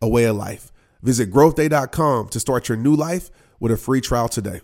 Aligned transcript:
a 0.00 0.08
way 0.08 0.24
of 0.24 0.36
life. 0.36 0.72
Visit 1.02 1.30
growthday.com 1.30 2.28
to 2.28 2.40
start 2.40 2.68
your 2.68 2.78
new 2.78 2.94
life 2.94 3.30
with 3.58 3.72
a 3.72 3.76
free 3.76 4.00
trial 4.00 4.28
today. 4.28 4.60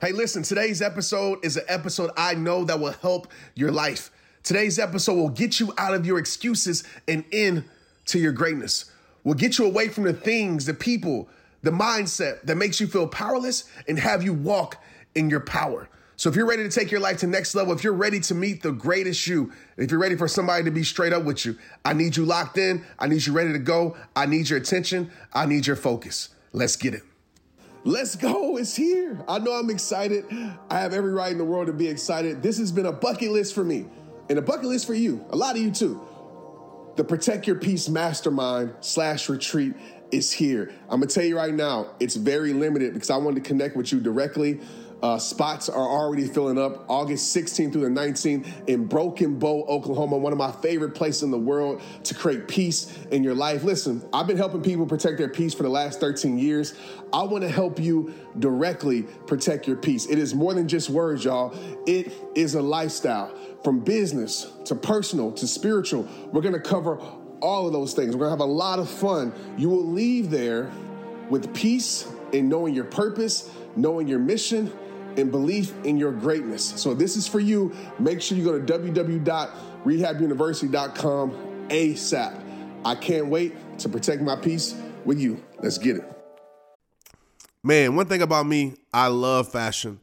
Hey, 0.00 0.12
listen, 0.12 0.42
today's 0.42 0.82
episode 0.82 1.42
is 1.42 1.56
an 1.56 1.64
episode 1.66 2.10
I 2.16 2.34
know 2.34 2.64
that 2.64 2.78
will 2.78 2.92
help 2.92 3.28
your 3.54 3.70
life. 3.70 4.10
Today's 4.42 4.78
episode 4.78 5.14
will 5.14 5.30
get 5.30 5.58
you 5.60 5.72
out 5.78 5.94
of 5.94 6.04
your 6.04 6.18
excuses 6.18 6.84
and 7.08 7.24
in 7.30 7.64
to 8.06 8.18
your 8.18 8.32
greatness. 8.32 8.90
Will 9.22 9.32
get 9.32 9.58
you 9.58 9.64
away 9.64 9.88
from 9.88 10.04
the 10.04 10.12
things, 10.12 10.66
the 10.66 10.74
people, 10.74 11.30
the 11.62 11.70
mindset 11.70 12.42
that 12.42 12.56
makes 12.56 12.80
you 12.80 12.86
feel 12.86 13.08
powerless 13.08 13.64
and 13.88 13.98
have 13.98 14.22
you 14.22 14.34
walk 14.34 14.76
in 15.14 15.30
your 15.30 15.40
power. 15.40 15.88
So 16.16 16.28
if 16.28 16.36
you're 16.36 16.46
ready 16.46 16.62
to 16.62 16.68
take 16.68 16.90
your 16.90 17.00
life 17.00 17.18
to 17.18 17.26
next 17.26 17.54
level, 17.54 17.72
if 17.72 17.82
you're 17.82 17.92
ready 17.92 18.20
to 18.20 18.34
meet 18.34 18.62
the 18.62 18.72
greatest 18.72 19.26
you, 19.26 19.52
if 19.76 19.90
you're 19.90 20.00
ready 20.00 20.16
for 20.16 20.28
somebody 20.28 20.64
to 20.64 20.70
be 20.70 20.84
straight 20.84 21.12
up 21.12 21.24
with 21.24 21.44
you, 21.44 21.58
I 21.84 21.92
need 21.92 22.16
you 22.16 22.24
locked 22.24 22.56
in. 22.56 22.84
I 22.98 23.08
need 23.08 23.26
you 23.26 23.32
ready 23.32 23.52
to 23.52 23.58
go. 23.58 23.96
I 24.14 24.26
need 24.26 24.48
your 24.48 24.58
attention. 24.58 25.10
I 25.32 25.46
need 25.46 25.66
your 25.66 25.76
focus. 25.76 26.28
Let's 26.52 26.76
get 26.76 26.94
it. 26.94 27.02
Let's 27.82 28.16
go. 28.16 28.56
It's 28.56 28.74
here. 28.74 29.22
I 29.28 29.40
know 29.40 29.52
I'm 29.52 29.70
excited. 29.70 30.24
I 30.70 30.78
have 30.78 30.94
every 30.94 31.12
right 31.12 31.32
in 31.32 31.38
the 31.38 31.44
world 31.44 31.66
to 31.66 31.72
be 31.72 31.88
excited. 31.88 32.42
This 32.42 32.58
has 32.58 32.72
been 32.72 32.86
a 32.86 32.92
bucket 32.92 33.30
list 33.30 33.54
for 33.54 33.64
me 33.64 33.86
and 34.28 34.38
a 34.38 34.42
bucket 34.42 34.66
list 34.66 34.86
for 34.86 34.94
you, 34.94 35.24
a 35.30 35.36
lot 35.36 35.56
of 35.56 35.62
you 35.62 35.70
too. 35.70 36.00
The 36.96 37.04
Protect 37.04 37.46
Your 37.46 37.56
Peace 37.56 37.88
Mastermind 37.88 38.74
slash 38.80 39.28
retreat 39.28 39.74
is 40.10 40.32
here. 40.32 40.72
I'm 40.88 41.00
gonna 41.00 41.06
tell 41.06 41.24
you 41.24 41.36
right 41.36 41.52
now, 41.52 41.88
it's 41.98 42.14
very 42.14 42.52
limited 42.52 42.94
because 42.94 43.10
I 43.10 43.16
wanted 43.16 43.42
to 43.42 43.48
connect 43.48 43.76
with 43.76 43.92
you 43.92 44.00
directly. 44.00 44.60
Uh, 45.04 45.18
spots 45.18 45.68
are 45.68 45.86
already 45.86 46.26
filling 46.26 46.56
up 46.56 46.82
August 46.88 47.36
16th 47.36 47.72
through 47.72 47.82
the 47.82 47.88
19th 47.88 48.46
in 48.68 48.86
Broken 48.86 49.38
Bow, 49.38 49.66
Oklahoma, 49.68 50.16
one 50.16 50.32
of 50.32 50.38
my 50.38 50.50
favorite 50.50 50.94
places 50.94 51.24
in 51.24 51.30
the 51.30 51.38
world 51.38 51.82
to 52.04 52.14
create 52.14 52.48
peace 52.48 52.98
in 53.10 53.22
your 53.22 53.34
life. 53.34 53.64
Listen, 53.64 54.02
I've 54.14 54.26
been 54.26 54.38
helping 54.38 54.62
people 54.62 54.86
protect 54.86 55.18
their 55.18 55.28
peace 55.28 55.52
for 55.52 55.62
the 55.62 55.68
last 55.68 56.00
13 56.00 56.38
years. 56.38 56.72
I 57.12 57.22
want 57.24 57.42
to 57.42 57.50
help 57.50 57.78
you 57.78 58.14
directly 58.38 59.02
protect 59.02 59.66
your 59.66 59.76
peace. 59.76 60.06
It 60.06 60.18
is 60.18 60.34
more 60.34 60.54
than 60.54 60.68
just 60.68 60.88
words, 60.88 61.22
y'all, 61.22 61.54
it 61.86 62.10
is 62.34 62.54
a 62.54 62.62
lifestyle. 62.62 63.30
From 63.62 63.80
business 63.80 64.50
to 64.64 64.74
personal 64.74 65.32
to 65.32 65.46
spiritual, 65.46 66.08
we're 66.32 66.40
going 66.40 66.54
to 66.54 66.60
cover 66.60 66.98
all 67.42 67.66
of 67.66 67.74
those 67.74 67.92
things. 67.92 68.16
We're 68.16 68.20
going 68.26 68.38
to 68.38 68.42
have 68.42 68.48
a 68.48 68.50
lot 68.50 68.78
of 68.78 68.88
fun. 68.88 69.34
You 69.58 69.68
will 69.68 69.84
leave 69.84 70.30
there 70.30 70.72
with 71.28 71.54
peace 71.54 72.10
and 72.32 72.48
knowing 72.48 72.72
your 72.72 72.84
purpose, 72.84 73.50
knowing 73.76 74.08
your 74.08 74.18
mission 74.18 74.72
and 75.18 75.30
belief 75.30 75.72
in 75.84 75.96
your 75.96 76.12
greatness. 76.12 76.80
So 76.80 76.94
this 76.94 77.16
is 77.16 77.26
for 77.26 77.40
you. 77.40 77.74
Make 77.98 78.22
sure 78.22 78.38
you 78.38 78.44
go 78.44 78.56
to 78.58 78.78
www.rehabuniversity.com 78.78 81.30
ASAP. 81.68 82.40
I 82.84 82.94
can't 82.94 83.28
wait 83.28 83.78
to 83.78 83.88
protect 83.88 84.22
my 84.22 84.36
peace 84.36 84.74
with 85.04 85.18
you. 85.18 85.42
Let's 85.60 85.78
get 85.78 85.96
it. 85.96 86.04
Man, 87.62 87.96
one 87.96 88.06
thing 88.06 88.20
about 88.20 88.46
me, 88.46 88.74
I 88.92 89.06
love 89.08 89.48
fashion. 89.48 90.00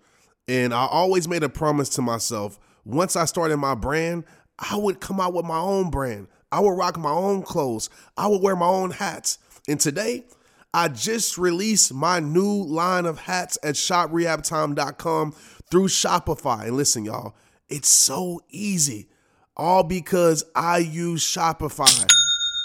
And 0.48 0.74
I 0.74 0.88
always 0.88 1.28
made 1.28 1.44
a 1.44 1.50
promise 1.50 1.90
to 1.90 2.02
myself 2.02 2.60
once 2.86 3.16
I 3.16 3.26
started 3.26 3.58
my 3.58 3.76
brand, 3.76 4.24
I 4.58 4.76
would 4.76 5.00
come 5.00 5.20
out 5.20 5.34
with 5.34 5.46
my 5.46 5.60
own 5.60 5.90
brand. 5.90 6.28
I 6.52 6.60
would 6.60 6.72
rock 6.72 6.98
my 6.98 7.12
own 7.12 7.44
clothes. 7.44 7.90
I 8.18 8.28
would 8.28 8.42
wear 8.42 8.56
my 8.56 8.66
own 8.66 8.92
hats. 8.92 9.38
And 9.68 9.80
today, 9.80 10.26
I 10.74 10.88
just 10.88 11.38
released 11.38 11.94
my 11.94 12.22
new 12.22 12.64
line 12.64 13.06
of 13.06 13.20
hats 13.20 13.58
at 13.62 13.76
shoprehabtime.com 13.76 15.34
through 15.70 15.88
Shopify. 15.88 16.68
And 16.68 16.78
listen, 16.78 17.04
y'all, 17.04 17.36
it's 17.68 17.90
so 17.90 18.40
easy. 18.50 19.10
All 19.58 19.84
because 19.84 20.46
I 20.56 20.78
use 20.78 21.24
Shopify. 21.24 22.08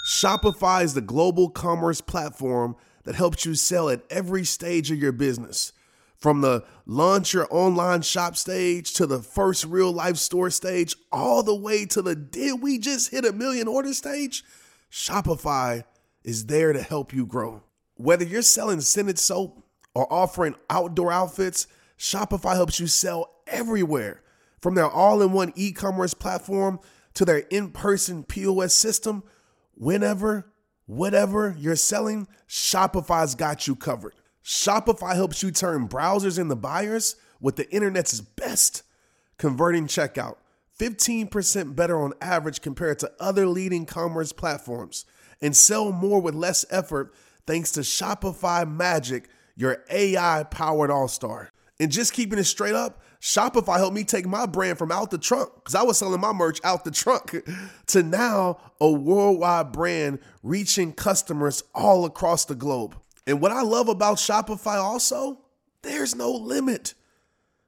Shopify 0.07 0.83
is 0.83 0.93
the 0.93 1.01
global 1.01 1.49
commerce 1.49 1.99
platform 1.99 2.77
that 3.03 3.15
helps 3.15 3.45
you 3.45 3.55
sell 3.55 3.89
at 3.89 4.03
every 4.09 4.45
stage 4.45 4.89
of 4.89 4.97
your 4.97 5.11
business. 5.11 5.73
From 6.17 6.39
the 6.41 6.63
launch 6.85 7.33
your 7.33 7.47
online 7.51 8.01
shop 8.01 8.37
stage 8.37 8.93
to 8.93 9.05
the 9.05 9.19
first 9.19 9.65
real 9.65 9.91
life 9.91 10.17
store 10.17 10.49
stage, 10.49 10.95
all 11.11 11.43
the 11.43 11.53
way 11.53 11.85
to 11.87 12.01
the 12.01 12.15
did 12.15 12.61
we 12.61 12.79
just 12.79 13.11
hit 13.11 13.25
a 13.25 13.33
million 13.33 13.67
order 13.67 13.93
stage? 13.93 14.45
Shopify 14.89 15.83
is 16.23 16.45
there 16.45 16.71
to 16.71 16.81
help 16.81 17.13
you 17.13 17.25
grow. 17.25 17.63
Whether 17.97 18.25
you're 18.25 18.41
selling 18.43 18.81
scented 18.81 19.19
soap 19.19 19.63
or 19.93 20.11
offering 20.11 20.55
outdoor 20.69 21.11
outfits, 21.11 21.67
Shopify 21.97 22.53
helps 22.53 22.79
you 22.79 22.87
sell 22.87 23.33
everywhere. 23.47 24.21
From 24.61 24.75
their 24.75 24.89
all 24.89 25.21
in 25.21 25.33
one 25.33 25.53
e 25.55 25.71
commerce 25.71 26.13
platform 26.13 26.79
to 27.15 27.25
their 27.25 27.39
in 27.49 27.71
person 27.71 28.23
POS 28.23 28.73
system, 28.73 29.23
whenever, 29.75 30.51
whatever 30.85 31.55
you're 31.57 31.75
selling, 31.75 32.27
Shopify's 32.47 33.35
got 33.35 33.67
you 33.67 33.75
covered. 33.75 34.13
Shopify 34.43 35.15
helps 35.15 35.43
you 35.43 35.51
turn 35.51 35.89
browsers 35.89 36.39
into 36.39 36.55
buyers 36.55 37.15
with 37.41 37.55
the 37.55 37.69
internet's 37.71 38.21
best 38.21 38.83
converting 39.37 39.87
checkout. 39.87 40.37
15% 40.79 41.75
better 41.75 41.99
on 41.99 42.13
average 42.21 42.61
compared 42.61 42.99
to 42.99 43.11
other 43.19 43.47
leading 43.47 43.85
commerce 43.85 44.31
platforms, 44.31 45.05
and 45.41 45.55
sell 45.55 45.91
more 45.91 46.21
with 46.21 46.35
less 46.35 46.65
effort 46.69 47.13
thanks 47.47 47.71
to 47.71 47.79
Shopify 47.79 48.69
Magic, 48.69 49.29
your 49.55 49.83
AI 49.89 50.43
powered 50.43 50.91
all 50.91 51.07
star. 51.07 51.49
And 51.79 51.91
just 51.91 52.13
keeping 52.13 52.37
it 52.37 52.43
straight 52.43 52.75
up, 52.75 53.01
Shopify 53.21 53.77
helped 53.77 53.95
me 53.95 54.03
take 54.03 54.27
my 54.27 54.45
brand 54.45 54.77
from 54.77 54.91
out 54.91 55.09
the 55.09 55.17
trunk, 55.17 55.49
because 55.55 55.73
I 55.73 55.83
was 55.83 55.97
selling 55.97 56.21
my 56.21 56.33
merch 56.33 56.59
out 56.63 56.83
the 56.83 56.91
trunk, 56.91 57.35
to 57.87 58.03
now 58.03 58.59
a 58.79 58.91
worldwide 58.91 59.71
brand 59.71 60.19
reaching 60.43 60.93
customers 60.93 61.63
all 61.73 62.05
across 62.05 62.45
the 62.45 62.55
globe. 62.55 62.95
And 63.25 63.41
what 63.41 63.51
I 63.51 63.61
love 63.61 63.89
about 63.89 64.17
Shopify 64.17 64.75
also, 64.75 65.39
there's 65.81 66.15
no 66.15 66.31
limit. 66.31 66.93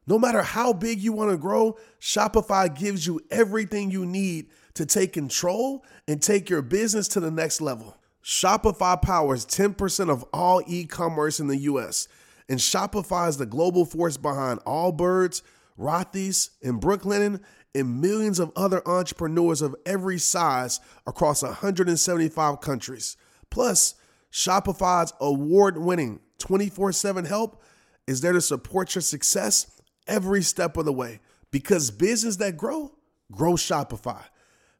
No 0.07 0.17
matter 0.17 0.41
how 0.41 0.73
big 0.73 0.99
you 0.99 1.13
want 1.13 1.31
to 1.31 1.37
grow, 1.37 1.77
Shopify 1.99 2.73
gives 2.75 3.05
you 3.05 3.21
everything 3.29 3.91
you 3.91 4.05
need 4.05 4.49
to 4.75 4.85
take 4.85 5.13
control 5.13 5.83
and 6.07 6.21
take 6.21 6.49
your 6.49 6.61
business 6.61 7.07
to 7.09 7.19
the 7.19 7.31
next 7.31 7.61
level. 7.61 7.98
Shopify 8.23 9.01
powers 9.01 9.45
10% 9.45 10.09
of 10.09 10.23
all 10.33 10.61
e 10.67 10.85
commerce 10.85 11.39
in 11.39 11.47
the 11.47 11.57
US, 11.57 12.07
and 12.47 12.59
Shopify 12.59 13.29
is 13.29 13.37
the 13.37 13.45
global 13.45 13.85
force 13.85 14.17
behind 14.17 14.59
Allbirds, 14.61 15.41
Rothy's, 15.79 16.51
and 16.61 16.81
Brooklinen, 16.81 17.41
and 17.73 18.01
millions 18.01 18.39
of 18.39 18.51
other 18.55 18.85
entrepreneurs 18.87 19.61
of 19.61 19.75
every 19.85 20.17
size 20.17 20.79
across 21.05 21.43
175 21.43 22.61
countries. 22.61 23.15
Plus, 23.49 23.95
Shopify's 24.31 25.13
award 25.19 25.77
winning 25.77 26.19
24 26.39 26.91
7 26.91 27.25
help 27.25 27.61
is 28.07 28.21
there 28.21 28.33
to 28.33 28.41
support 28.41 28.95
your 28.95 29.01
success 29.01 29.79
every 30.07 30.41
step 30.41 30.77
of 30.77 30.85
the 30.85 30.93
way 30.93 31.19
because 31.51 31.91
business 31.91 32.37
that 32.37 32.57
grow, 32.57 32.91
grow 33.31 33.53
Shopify. 33.53 34.23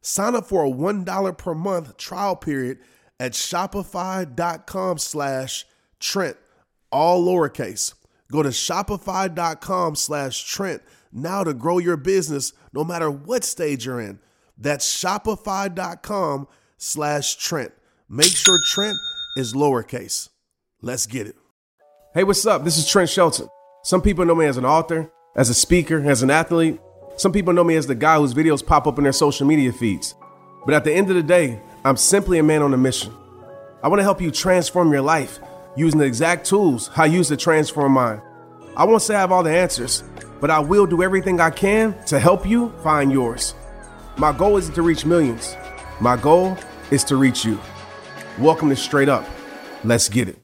Sign 0.02 0.34
up 0.34 0.46
for 0.46 0.64
a 0.64 0.70
$1 0.70 1.38
per 1.38 1.54
month 1.54 1.96
trial 1.96 2.34
period 2.34 2.78
at 3.20 3.32
shopify.com 3.32 4.98
slash 4.98 5.66
Trent, 6.00 6.38
all 6.90 7.24
lowercase. 7.24 7.92
Go 8.32 8.42
to 8.42 8.48
shopify.com 8.48 9.94
slash 9.94 10.42
Trent 10.42 10.82
now 11.12 11.44
to 11.44 11.52
grow 11.52 11.78
your 11.78 11.98
business 11.98 12.52
no 12.72 12.82
matter 12.82 13.10
what 13.10 13.44
stage 13.44 13.84
you're 13.84 14.00
in. 14.00 14.18
That's 14.56 14.90
shopify.com 15.04 16.48
slash 16.78 17.36
Trent. 17.36 17.72
Make 18.08 18.34
sure 18.34 18.58
Trent 18.64 18.96
is 19.36 19.52
lowercase. 19.52 20.30
Let's 20.80 21.06
get 21.06 21.26
it. 21.26 21.36
Hey, 22.14 22.24
what's 22.24 22.46
up? 22.46 22.64
This 22.64 22.78
is 22.78 22.88
Trent 22.88 23.10
Shelton. 23.10 23.48
Some 23.82 24.00
people 24.00 24.24
know 24.24 24.34
me 24.34 24.46
as 24.46 24.56
an 24.56 24.64
author, 24.64 25.12
as 25.36 25.50
a 25.50 25.54
speaker, 25.54 26.02
as 26.08 26.22
an 26.22 26.30
athlete. 26.30 26.80
Some 27.18 27.32
people 27.32 27.52
know 27.52 27.64
me 27.64 27.76
as 27.76 27.86
the 27.86 27.94
guy 27.94 28.18
whose 28.18 28.32
videos 28.32 28.64
pop 28.64 28.86
up 28.86 28.96
in 28.96 29.04
their 29.04 29.12
social 29.12 29.46
media 29.46 29.72
feeds. 29.72 30.14
But 30.64 30.74
at 30.74 30.84
the 30.84 30.92
end 30.92 31.10
of 31.10 31.16
the 31.16 31.22
day, 31.22 31.60
I'm 31.82 31.96
simply 31.96 32.38
a 32.38 32.42
man 32.42 32.60
on 32.60 32.74
a 32.74 32.76
mission. 32.76 33.14
I 33.82 33.88
want 33.88 34.00
to 34.00 34.04
help 34.04 34.20
you 34.20 34.30
transform 34.30 34.92
your 34.92 35.00
life 35.00 35.38
using 35.76 35.98
the 35.98 36.04
exact 36.04 36.44
tools 36.44 36.90
I 36.94 37.06
use 37.06 37.28
to 37.28 37.38
transform 37.38 37.92
mine. 37.92 38.20
I 38.76 38.84
won't 38.84 39.00
say 39.00 39.14
I 39.14 39.20
have 39.20 39.32
all 39.32 39.42
the 39.42 39.56
answers, 39.56 40.04
but 40.42 40.50
I 40.50 40.58
will 40.58 40.84
do 40.84 41.02
everything 41.02 41.40
I 41.40 41.48
can 41.48 41.94
to 42.04 42.18
help 42.18 42.46
you 42.46 42.70
find 42.82 43.10
yours. 43.10 43.54
My 44.18 44.30
goal 44.30 44.58
isn't 44.58 44.74
to 44.74 44.82
reach 44.82 45.06
millions. 45.06 45.56
My 46.00 46.18
goal 46.18 46.58
is 46.90 47.02
to 47.04 47.16
reach 47.16 47.46
you. 47.46 47.58
Welcome 48.38 48.68
to 48.68 48.76
Straight 48.76 49.08
Up. 49.08 49.24
Let's 49.82 50.10
get 50.10 50.28
it. 50.28 50.39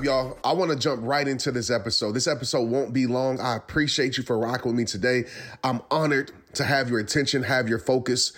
Up, 0.00 0.06
y'all? 0.06 0.38
I 0.42 0.54
want 0.54 0.70
to 0.70 0.78
jump 0.78 1.02
right 1.04 1.28
into 1.28 1.52
this 1.52 1.70
episode. 1.70 2.12
This 2.12 2.26
episode 2.26 2.70
won't 2.70 2.94
be 2.94 3.06
long. 3.06 3.38
I 3.38 3.54
appreciate 3.54 4.16
you 4.16 4.22
for 4.22 4.38
rocking 4.38 4.72
with 4.72 4.78
me 4.78 4.84
today. 4.86 5.24
I'm 5.62 5.82
honored 5.90 6.32
to 6.54 6.64
have 6.64 6.88
your 6.88 7.00
attention, 7.00 7.42
have 7.42 7.68
your 7.68 7.78
focus. 7.78 8.32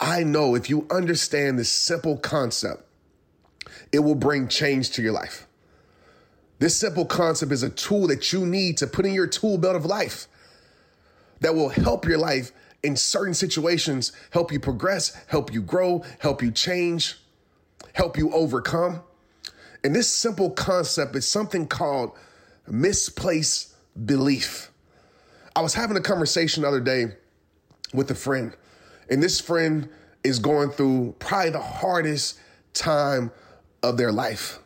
I 0.00 0.24
know 0.24 0.56
if 0.56 0.68
you 0.68 0.84
understand 0.90 1.60
this 1.60 1.70
simple 1.70 2.16
concept, 2.16 2.82
it 3.92 4.00
will 4.00 4.16
bring 4.16 4.48
change 4.48 4.90
to 4.92 5.02
your 5.02 5.12
life. 5.12 5.46
This 6.58 6.76
simple 6.76 7.04
concept 7.04 7.52
is 7.52 7.62
a 7.62 7.70
tool 7.70 8.08
that 8.08 8.32
you 8.32 8.44
need 8.44 8.76
to 8.78 8.88
put 8.88 9.06
in 9.06 9.14
your 9.14 9.28
tool 9.28 9.58
belt 9.58 9.76
of 9.76 9.84
life 9.84 10.26
that 11.38 11.54
will 11.54 11.68
help 11.68 12.04
your 12.04 12.18
life 12.18 12.50
in 12.82 12.96
certain 12.96 13.34
situations, 13.34 14.10
help 14.30 14.50
you 14.50 14.58
progress, 14.58 15.16
help 15.28 15.52
you 15.52 15.62
grow, 15.62 16.02
help 16.18 16.42
you 16.42 16.50
change, 16.50 17.16
help 17.92 18.18
you 18.18 18.32
overcome. 18.32 19.02
And 19.84 19.94
this 19.94 20.08
simple 20.08 20.50
concept 20.50 21.14
is 21.16 21.28
something 21.28 21.66
called 21.66 22.12
misplaced 22.68 23.74
belief. 24.04 24.70
I 25.54 25.62
was 25.62 25.74
having 25.74 25.96
a 25.96 26.00
conversation 26.00 26.62
the 26.62 26.68
other 26.68 26.80
day 26.80 27.06
with 27.94 28.10
a 28.10 28.14
friend, 28.14 28.54
and 29.08 29.22
this 29.22 29.40
friend 29.40 29.88
is 30.24 30.38
going 30.38 30.70
through 30.70 31.14
probably 31.18 31.50
the 31.50 31.60
hardest 31.60 32.38
time 32.74 33.30
of 33.82 33.96
their 33.96 34.12
life. 34.12 34.58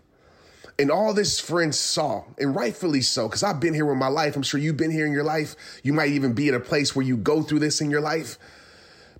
And 0.78 0.90
all 0.90 1.12
this 1.12 1.38
friend 1.38 1.74
saw, 1.74 2.24
and 2.38 2.56
rightfully 2.56 3.02
so, 3.02 3.28
because 3.28 3.42
I've 3.42 3.60
been 3.60 3.74
here 3.74 3.84
with 3.84 3.98
my 3.98 4.08
life. 4.08 4.34
I'm 4.34 4.42
sure 4.42 4.58
you've 4.58 4.78
been 4.78 4.90
here 4.90 5.04
in 5.04 5.12
your 5.12 5.24
life. 5.24 5.54
You 5.82 5.92
might 5.92 6.08
even 6.08 6.32
be 6.32 6.48
at 6.48 6.54
a 6.54 6.60
place 6.60 6.96
where 6.96 7.04
you 7.04 7.18
go 7.18 7.42
through 7.42 7.58
this 7.58 7.82
in 7.82 7.90
your 7.90 8.00
life. 8.00 8.38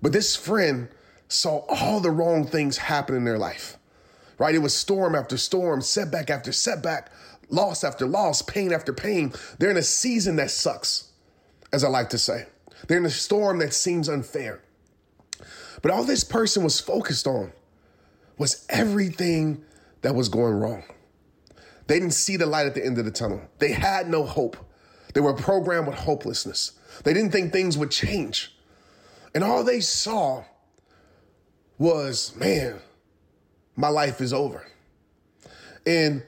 But 0.01 0.11
this 0.11 0.35
friend 0.35 0.89
saw 1.27 1.59
all 1.69 1.99
the 1.99 2.09
wrong 2.09 2.47
things 2.47 2.77
happen 2.77 3.15
in 3.15 3.23
their 3.23 3.37
life 3.37 3.77
right? 4.41 4.55
It 4.55 4.59
was 4.59 4.75
storm 4.75 5.13
after 5.13 5.37
storm, 5.37 5.81
setback 5.81 6.31
after 6.31 6.51
setback, 6.51 7.11
loss 7.49 7.83
after 7.83 8.07
loss, 8.07 8.41
pain 8.41 8.73
after 8.73 8.91
pain. 8.91 9.33
They're 9.59 9.69
in 9.69 9.77
a 9.77 9.83
season 9.83 10.37
that 10.37 10.49
sucks, 10.49 11.11
as 11.71 11.83
I 11.83 11.89
like 11.89 12.09
to 12.09 12.17
say. 12.17 12.47
They're 12.87 12.97
in 12.97 13.05
a 13.05 13.11
storm 13.11 13.59
that 13.59 13.71
seems 13.71 14.09
unfair. 14.09 14.63
But 15.83 15.91
all 15.91 16.03
this 16.03 16.23
person 16.23 16.63
was 16.63 16.79
focused 16.79 17.27
on 17.27 17.53
was 18.39 18.65
everything 18.67 19.63
that 20.01 20.15
was 20.15 20.27
going 20.27 20.55
wrong. 20.55 20.85
They 21.85 21.99
didn't 21.99 22.15
see 22.15 22.35
the 22.35 22.47
light 22.47 22.65
at 22.65 22.73
the 22.73 22.83
end 22.83 22.97
of 22.97 23.05
the 23.05 23.11
tunnel. 23.11 23.41
They 23.59 23.73
had 23.73 24.09
no 24.09 24.25
hope. 24.25 24.57
They 25.13 25.21
were 25.21 25.35
programmed 25.35 25.85
with 25.85 25.97
hopelessness. 25.97 26.71
They 27.03 27.13
didn't 27.13 27.31
think 27.31 27.51
things 27.51 27.77
would 27.77 27.91
change. 27.91 28.55
And 29.35 29.43
all 29.43 29.63
they 29.63 29.81
saw 29.81 30.45
was, 31.77 32.35
man, 32.35 32.79
my 33.75 33.89
life 33.89 34.21
is 34.21 34.33
over. 34.33 34.65
And 35.85 36.23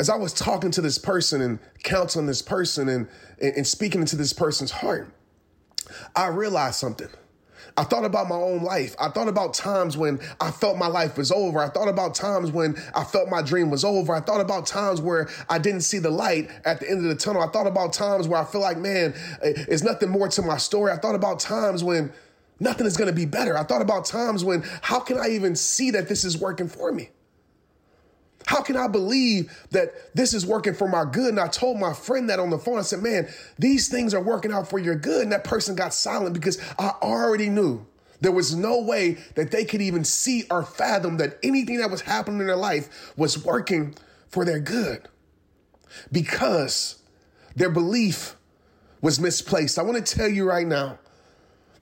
as 0.00 0.08
I 0.08 0.16
was 0.16 0.32
talking 0.32 0.70
to 0.72 0.80
this 0.80 0.98
person 0.98 1.40
and 1.40 1.58
counseling 1.82 2.26
this 2.26 2.42
person 2.42 2.88
and, 2.88 3.08
and, 3.40 3.66
speaking 3.66 4.00
into 4.00 4.16
this 4.16 4.32
person's 4.32 4.70
heart, 4.70 5.12
I 6.14 6.28
realized 6.28 6.76
something. 6.76 7.08
I 7.76 7.84
thought 7.84 8.04
about 8.04 8.28
my 8.28 8.36
own 8.36 8.64
life. 8.64 8.96
I 8.98 9.08
thought 9.08 9.28
about 9.28 9.54
times 9.54 9.96
when 9.96 10.18
I 10.40 10.50
felt 10.50 10.76
my 10.76 10.88
life 10.88 11.16
was 11.16 11.30
over. 11.30 11.60
I 11.60 11.68
thought 11.68 11.88
about 11.88 12.14
times 12.14 12.50
when 12.50 12.76
I 12.92 13.04
felt 13.04 13.28
my 13.28 13.40
dream 13.40 13.70
was 13.70 13.84
over. 13.84 14.12
I 14.12 14.20
thought 14.20 14.40
about 14.40 14.66
times 14.66 15.00
where 15.00 15.28
I 15.48 15.58
didn't 15.58 15.82
see 15.82 16.00
the 16.00 16.10
light 16.10 16.50
at 16.64 16.80
the 16.80 16.90
end 16.90 16.98
of 16.98 17.04
the 17.04 17.14
tunnel. 17.14 17.40
I 17.40 17.46
thought 17.46 17.68
about 17.68 17.92
times 17.92 18.26
where 18.26 18.40
I 18.40 18.44
feel 18.44 18.60
like, 18.60 18.78
man, 18.78 19.14
eh, 19.42 19.52
it's 19.68 19.84
nothing 19.84 20.08
more 20.08 20.28
to 20.28 20.42
my 20.42 20.56
story. 20.56 20.90
I 20.90 20.96
thought 20.96 21.14
about 21.14 21.38
times 21.38 21.84
when 21.84 22.12
nothing 22.60 22.86
is 22.86 22.96
going 22.96 23.08
to 23.08 23.14
be 23.14 23.26
better. 23.26 23.56
I 23.56 23.64
thought 23.64 23.82
about 23.82 24.04
times 24.04 24.44
when, 24.44 24.64
how 24.82 25.00
can 25.00 25.18
I 25.18 25.28
even 25.30 25.56
see 25.56 25.90
that 25.92 26.08
this 26.08 26.24
is 26.24 26.38
working 26.38 26.68
for 26.68 26.92
me? 26.92 27.10
How 28.46 28.62
can 28.62 28.76
I 28.76 28.88
believe 28.88 29.52
that 29.72 30.14
this 30.14 30.32
is 30.32 30.46
working 30.46 30.72
for 30.72 30.88
my 30.88 31.04
good? 31.04 31.30
And 31.30 31.40
I 31.40 31.48
told 31.48 31.78
my 31.78 31.92
friend 31.92 32.30
that 32.30 32.38
on 32.38 32.48
the 32.48 32.58
phone. 32.58 32.78
I 32.78 32.82
said, 32.82 33.02
man, 33.02 33.28
these 33.58 33.88
things 33.88 34.14
are 34.14 34.22
working 34.22 34.52
out 34.52 34.68
for 34.70 34.78
your 34.78 34.94
good. 34.94 35.24
And 35.24 35.32
that 35.32 35.44
person 35.44 35.76
got 35.76 35.92
silent 35.92 36.32
because 36.34 36.58
I 36.78 36.92
already 37.02 37.50
knew 37.50 37.86
there 38.20 38.32
was 38.32 38.54
no 38.54 38.80
way 38.80 39.18
that 39.34 39.50
they 39.50 39.64
could 39.64 39.82
even 39.82 40.04
see 40.04 40.44
or 40.50 40.62
fathom 40.62 41.18
that 41.18 41.38
anything 41.42 41.78
that 41.78 41.90
was 41.90 42.00
happening 42.00 42.40
in 42.40 42.46
their 42.46 42.56
life 42.56 43.12
was 43.16 43.44
working 43.44 43.94
for 44.28 44.44
their 44.44 44.60
good 44.60 45.08
because 46.10 47.02
their 47.54 47.70
belief 47.70 48.34
was 49.00 49.20
misplaced. 49.20 49.78
I 49.78 49.82
want 49.82 50.04
to 50.04 50.16
tell 50.16 50.28
you 50.28 50.48
right 50.48 50.66
now 50.66 50.98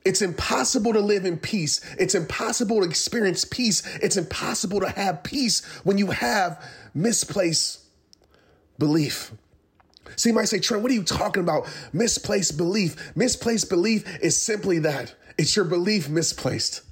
it's 0.07 0.23
impossible 0.23 0.93
to 0.93 1.01
live 1.01 1.25
in 1.25 1.37
peace. 1.37 1.81
It's 1.99 2.15
impossible 2.15 2.81
to 2.81 2.87
experience 2.87 3.45
peace. 3.45 3.83
It's 3.97 4.17
impossible 4.17 4.79
to 4.81 4.89
have 4.89 5.25
peace 5.25 5.65
when 5.83 5.99
you 5.99 6.13
have 6.13 6.65
misplaced 6.95 7.81
belief. 8.79 9.33
So 10.15 10.29
you 10.29 10.35
might 10.35 10.45
say, 10.45 10.61
Trent, 10.61 10.85
what 10.85 10.93
are 10.93 10.95
you 10.95 11.03
talking 11.03 11.43
about? 11.43 11.69
Misplaced 11.93 12.57
belief. 12.57 13.17
Misplaced 13.17 13.69
belief 13.69 14.05
is 14.23 14.41
simply 14.41 14.79
that 14.79 15.13
it's 15.39 15.57
your 15.57 15.65
belief 15.65 16.09
misplaced. 16.09 16.83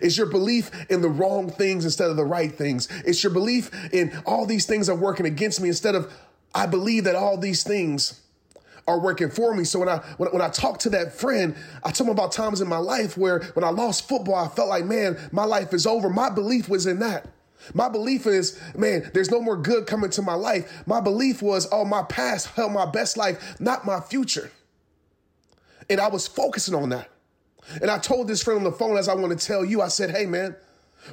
It's 0.00 0.16
your 0.16 0.26
belief 0.26 0.70
in 0.88 1.02
the 1.02 1.08
wrong 1.08 1.50
things 1.50 1.84
instead 1.84 2.10
of 2.10 2.16
the 2.16 2.24
right 2.24 2.52
things. 2.52 2.86
It's 3.04 3.24
your 3.24 3.32
belief 3.32 3.72
in 3.92 4.16
all 4.24 4.46
these 4.46 4.66
things 4.66 4.88
are 4.88 4.94
working 4.94 5.26
against 5.26 5.60
me 5.60 5.68
instead 5.68 5.96
of 5.96 6.12
I 6.54 6.66
believe 6.66 7.04
that 7.04 7.16
all 7.16 7.36
these 7.36 7.64
things 7.64 8.20
are 8.88 8.98
working 8.98 9.30
for 9.30 9.54
me. 9.54 9.64
So 9.64 9.78
when 9.78 9.88
I 9.88 9.98
when, 10.16 10.30
when 10.32 10.42
I 10.42 10.48
talk 10.48 10.78
to 10.80 10.90
that 10.90 11.12
friend, 11.12 11.54
I 11.84 11.90
tell 11.90 12.06
him 12.06 12.12
about 12.12 12.32
times 12.32 12.60
in 12.60 12.68
my 12.68 12.78
life 12.78 13.16
where 13.16 13.40
when 13.54 13.64
I 13.64 13.70
lost 13.70 14.08
football, 14.08 14.34
I 14.34 14.48
felt 14.48 14.68
like, 14.68 14.84
man, 14.84 15.18
my 15.30 15.44
life 15.44 15.72
is 15.72 15.86
over. 15.86 16.10
My 16.10 16.30
belief 16.30 16.68
was 16.68 16.86
in 16.86 16.98
that. 17.00 17.28
My 17.74 17.88
belief 17.88 18.26
is, 18.26 18.60
man, 18.76 19.10
there's 19.14 19.30
no 19.30 19.40
more 19.40 19.56
good 19.56 19.86
coming 19.86 20.10
to 20.10 20.22
my 20.22 20.34
life. 20.34 20.82
My 20.86 21.00
belief 21.00 21.42
was, 21.42 21.68
oh, 21.70 21.84
my 21.84 22.02
past 22.02 22.48
held 22.48 22.72
my 22.72 22.86
best 22.86 23.16
life, 23.16 23.60
not 23.60 23.86
my 23.86 24.00
future. 24.00 24.50
And 25.88 26.00
I 26.00 26.08
was 26.08 26.26
focusing 26.26 26.74
on 26.74 26.88
that. 26.88 27.08
And 27.80 27.90
I 27.90 27.98
told 27.98 28.26
this 28.26 28.42
friend 28.42 28.58
on 28.58 28.64
the 28.64 28.72
phone, 28.72 28.96
as 28.96 29.08
I 29.08 29.14
want 29.14 29.38
to 29.38 29.46
tell 29.46 29.64
you, 29.64 29.80
I 29.80 29.88
said, 29.88 30.10
hey, 30.10 30.26
man, 30.26 30.56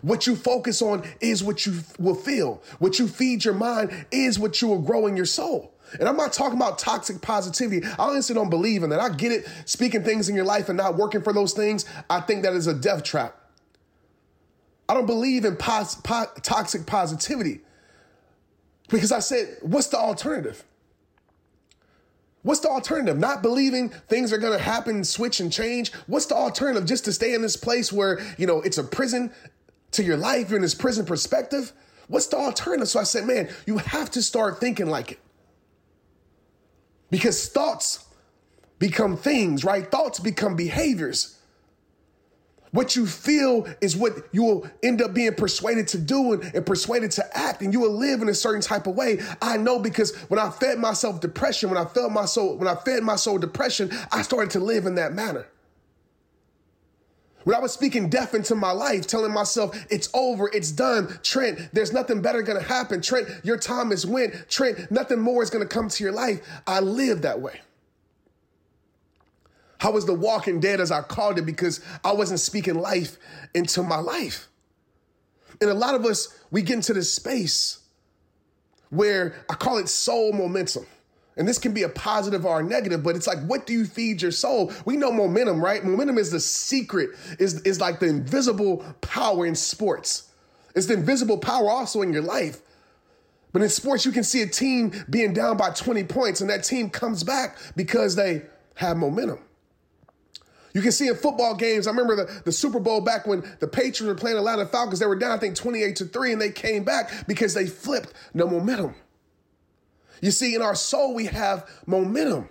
what 0.02 0.28
you 0.28 0.36
focus 0.36 0.82
on 0.82 1.04
is 1.20 1.44
what 1.44 1.66
you 1.66 1.80
will 1.98 2.16
feel. 2.16 2.62
What 2.80 3.00
you 3.00 3.08
feed 3.08 3.46
your 3.46 3.54
mind 3.54 4.08
is 4.12 4.40
what 4.40 4.62
you 4.62 4.68
will 4.68 4.82
grow 4.82 5.08
in 5.08 5.16
your 5.16 5.26
soul. 5.26 5.74
And 6.00 6.08
I'm 6.08 6.18
not 6.18 6.34
talking 6.34 6.58
about 6.58 6.78
toxic 6.78 7.22
positivity. 7.22 7.86
I 7.86 8.10
honestly 8.10 8.36
don't 8.36 8.50
believe 8.50 8.84
in 8.84 8.90
that. 8.92 9.00
I 9.00 9.10
get 9.10 9.32
it. 9.32 9.48
Speaking 9.66 10.04
things 10.04 10.30
in 10.30 10.36
your 10.36 10.46
life 10.46 10.70
and 10.70 10.78
not 10.78 10.98
working 10.98 11.22
for 11.22 11.34
those 11.34 11.54
things, 11.54 11.86
I 12.10 12.22
think 12.22 12.44
that 12.44 12.54
is 12.54 12.68
a 12.68 12.74
death 12.74 13.04
trap. 13.04 13.36
I 14.88 14.94
don't 14.94 15.06
believe 15.06 15.46
in 15.46 15.56
pos- 15.56 15.96
po- 15.96 16.32
toxic 16.42 16.86
positivity 16.86 17.62
because 18.90 19.12
I 19.12 19.20
said, 19.20 19.58
what's 19.62 19.88
the 19.88 19.98
alternative? 19.98 20.64
What's 22.42 22.62
the 22.62 22.70
alternative? 22.70 23.18
Not 23.18 23.42
believing 23.42 23.90
things 23.90 24.32
are 24.32 24.38
going 24.38 24.58
to 24.58 24.64
happen, 24.64 25.04
switch 25.04 25.40
and 25.40 25.52
change. 25.52 25.92
What's 26.08 26.26
the 26.26 26.36
alternative? 26.36 26.88
Just 26.88 27.06
to 27.06 27.14
stay 27.14 27.34
in 27.34 27.42
this 27.42 27.58
place 27.58 27.92
where, 27.92 28.20
you 28.38 28.48
know, 28.48 28.62
it's 28.62 28.78
a 28.78 28.84
prison 28.84 29.32
to 29.92 30.04
your 30.04 30.18
life. 30.18 30.50
You're 30.50 30.58
in 30.58 30.62
this 30.62 30.74
prison 30.74 31.06
perspective. 31.06 31.74
What's 32.08 32.28
the 32.28 32.38
alternative? 32.38 32.88
So 32.88 33.00
I 33.00 33.04
said, 33.04 33.26
man, 33.26 33.50
you 33.68 33.78
have 33.78 34.10
to 34.12 34.22
start 34.22 34.60
thinking 34.60 34.88
like 34.88 35.12
it. 35.12 35.20
Because 37.10 37.50
thoughts 37.50 38.06
become 38.78 39.18
things, 39.18 39.64
right? 39.64 39.90
Thoughts 39.90 40.20
become 40.20 40.56
behaviors. 40.56 41.40
What 42.72 42.96
you 42.96 43.08
feel 43.08 43.68
is 43.82 43.98
what 43.98 44.14
you 44.32 44.44
will 44.44 44.70
end 44.84 45.02
up 45.02 45.14
being 45.14 45.34
persuaded 45.34 45.88
to 45.90 45.98
do 45.98 46.34
and, 46.34 46.44
and, 46.54 46.66
persuaded 46.66 47.10
to 47.12 47.38
act, 47.38 47.62
and 47.62 47.74
you 47.74 47.80
will 47.80 47.98
live 47.98 48.22
in 48.22 48.30
a 48.30 48.34
certain 48.34 48.62
type 48.62 48.86
of 48.86 48.96
way. 48.96 49.20
I 49.42 49.58
know 49.58 49.80
because 49.80 50.16
when 50.28 50.40
I 50.40 50.52
fed 50.52 50.78
myself 50.78 51.20
depression, 51.20 51.70
when 51.70 51.80
I 51.80 51.86
felt 51.86 52.12
my 52.12 52.26
soul, 52.26 52.58
when 52.58 52.68
I 52.68 52.76
fed 52.76 53.02
my 53.02 53.16
soul 53.16 53.40
depression, 53.40 53.90
I 54.12 54.22
started 54.22 54.52
to 54.52 54.60
live 54.60 54.86
in 54.86 54.96
that 54.96 55.14
manner. 55.14 55.48
When 57.46 57.56
I 57.56 57.60
was 57.60 57.74
speaking 57.74 58.10
death 58.10 58.36
into 58.36 58.54
my 58.54 58.72
life, 58.72 59.08
telling 59.08 59.34
myself, 59.34 59.86
it's 59.90 60.10
over, 60.14 60.50
it's 60.54 60.72
done. 60.72 61.20
Trent, 61.24 61.70
there's 61.72 61.94
nothing 61.94 62.22
better 62.22 62.42
gonna 62.42 62.62
happen. 62.62 63.02
Trent, 63.02 63.28
your 63.44 63.58
time 63.58 63.92
is 63.92 64.06
went. 64.06 64.50
Trent, 64.50 64.92
nothing 64.92 65.20
more 65.20 65.42
is 65.42 65.50
gonna 65.50 65.66
come 65.66 65.90
to 65.90 66.04
your 66.04 66.12
life. 66.14 66.42
I 66.68 66.82
lived 66.82 67.24
that 67.24 67.40
way. 67.40 67.62
I 69.82 69.90
was 69.90 70.06
the 70.06 70.14
walking 70.14 70.60
dead 70.60 70.82
as 70.82 70.92
I 70.92 71.02
called 71.02 71.38
it 71.38 71.46
because 71.46 71.80
I 72.04 72.12
wasn't 72.12 72.42
speaking 72.42 72.76
life 72.76 73.18
into 73.54 73.82
my 73.82 74.00
life. 74.00 74.50
And 75.62 75.70
a 75.70 75.74
lot 75.74 75.96
of 75.96 76.06
us, 76.06 76.28
we 76.52 76.62
get 76.62 76.76
into 76.76 76.94
this 76.94 77.14
space 77.14 77.80
where 78.90 79.36
I 79.50 79.54
call 79.56 79.78
it 79.78 79.88
soul 79.88 80.34
momentum. 80.34 80.86
And 81.40 81.48
this 81.48 81.58
can 81.58 81.74
be 81.74 81.84
a 81.84 81.90
positive 81.90 82.46
or 82.46 82.60
a 82.60 82.64
negative, 82.64 83.02
but 83.02 83.16
it's 83.16 83.26
like, 83.26 83.40
what 83.46 83.66
do 83.66 83.72
you 83.72 83.86
feed 83.86 84.22
your 84.22 84.32
soul? 84.32 84.74
We 84.84 84.98
know 84.98 85.10
momentum, 85.10 85.64
right? 85.64 85.82
Momentum 85.82 86.18
is 86.18 86.32
the 86.32 86.40
secret, 86.42 87.12
is, 87.40 87.62
is 87.62 87.80
like 87.80 88.02
the 88.02 88.08
invisible 88.08 88.84
power 89.00 89.46
in 89.46 89.56
sports. 89.56 90.30
It's 90.76 90.88
the 90.88 90.96
invisible 90.96 91.38
power 91.38 91.70
also 91.70 92.02
in 92.02 92.12
your 92.12 92.24
life. 92.24 92.60
But 93.54 93.62
in 93.62 93.70
sports, 93.70 94.06
you 94.06 94.12
can 94.12 94.26
see 94.26 94.42
a 94.42 94.48
team 94.48 94.92
being 95.10 95.32
down 95.32 95.56
by 95.56 95.70
20 95.70 96.04
points, 96.04 96.42
and 96.42 96.50
that 96.50 96.66
team 96.66 96.90
comes 96.90 97.24
back 97.24 97.58
because 97.74 98.18
they 98.18 98.42
have 98.76 98.98
momentum. 98.98 99.40
You 100.74 100.82
can 100.82 100.92
see 100.92 101.08
in 101.08 101.16
football 101.16 101.56
games, 101.56 101.88
I 101.88 101.92
remember 101.92 102.18
the, 102.18 102.42
the 102.44 102.52
Super 102.52 102.82
Bowl 102.82 103.00
back 103.00 103.26
when 103.26 103.50
the 103.62 103.68
Patriots 103.68 104.02
were 104.02 104.14
playing 104.14 104.38
Atlanta 104.38 104.66
Falcons, 104.66 105.00
they 105.00 105.08
were 105.08 105.16
down, 105.16 105.32
I 105.32 105.38
think, 105.38 105.56
28 105.56 105.96
to 105.96 106.06
3, 106.06 106.34
and 106.34 106.42
they 106.42 106.52
came 106.52 106.84
back 106.84 107.28
because 107.28 107.54
they 107.54 107.66
flipped 107.66 108.14
the 108.36 108.46
momentum. 108.46 108.94
You 110.22 110.32
see, 110.32 110.56
in 110.56 110.62
our 110.62 110.76
soul, 110.76 111.14
we 111.14 111.26
have 111.26 111.70
momentum. 111.86 112.50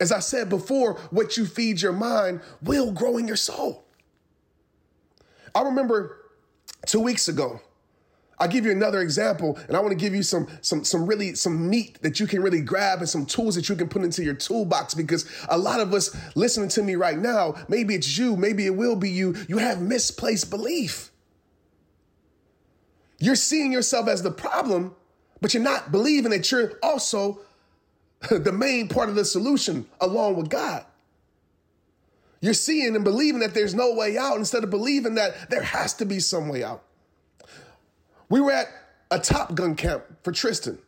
As 0.00 0.10
I 0.10 0.18
said 0.18 0.48
before, 0.48 0.94
what 1.10 1.36
you 1.36 1.46
feed 1.46 1.80
your 1.80 1.92
mind 1.92 2.40
will 2.62 2.92
grow 2.92 3.18
in 3.18 3.26
your 3.26 3.36
soul. 3.36 3.84
I 5.54 5.62
remember 5.62 6.18
two 6.86 7.00
weeks 7.00 7.28
ago, 7.28 7.60
I'll 8.38 8.48
give 8.48 8.64
you 8.64 8.72
another 8.72 9.00
example, 9.00 9.56
and 9.68 9.76
I 9.76 9.80
want 9.80 9.92
to 9.92 9.96
give 9.96 10.14
you 10.14 10.24
some 10.24 10.48
some 10.62 10.84
some 10.84 11.06
really 11.06 11.36
some 11.36 11.70
meat 11.70 12.02
that 12.02 12.18
you 12.18 12.26
can 12.26 12.42
really 12.42 12.60
grab 12.60 12.98
and 12.98 13.08
some 13.08 13.24
tools 13.24 13.54
that 13.54 13.68
you 13.68 13.76
can 13.76 13.88
put 13.88 14.02
into 14.02 14.24
your 14.24 14.34
toolbox 14.34 14.94
because 14.94 15.30
a 15.48 15.56
lot 15.56 15.78
of 15.78 15.94
us 15.94 16.16
listening 16.34 16.68
to 16.70 16.82
me 16.82 16.96
right 16.96 17.18
now, 17.18 17.54
maybe 17.68 17.94
it's 17.94 18.18
you, 18.18 18.36
maybe 18.36 18.66
it 18.66 18.74
will 18.74 18.96
be 18.96 19.10
you, 19.10 19.36
you 19.48 19.58
have 19.58 19.80
misplaced 19.80 20.50
belief. 20.50 21.12
You're 23.20 23.36
seeing 23.36 23.70
yourself 23.70 24.08
as 24.08 24.24
the 24.24 24.32
problem, 24.32 24.96
but 25.42 25.52
you're 25.52 25.62
not 25.62 25.90
believing 25.92 26.30
that 26.30 26.50
you're 26.50 26.78
also 26.82 27.40
the 28.30 28.52
main 28.52 28.88
part 28.88 29.10
of 29.10 29.16
the 29.16 29.24
solution 29.24 29.84
along 30.00 30.36
with 30.36 30.48
God. 30.48 30.86
You're 32.40 32.54
seeing 32.54 32.94
and 32.94 33.04
believing 33.04 33.40
that 33.40 33.52
there's 33.52 33.74
no 33.74 33.92
way 33.92 34.16
out 34.16 34.36
instead 34.36 34.64
of 34.64 34.70
believing 34.70 35.16
that 35.16 35.50
there 35.50 35.62
has 35.62 35.94
to 35.94 36.06
be 36.06 36.20
some 36.20 36.48
way 36.48 36.64
out. 36.64 36.82
We 38.28 38.40
were 38.40 38.52
at 38.52 38.68
a 39.10 39.18
Top 39.18 39.54
Gun 39.54 39.74
camp 39.74 40.04
for 40.22 40.32
Tristan, 40.32 40.78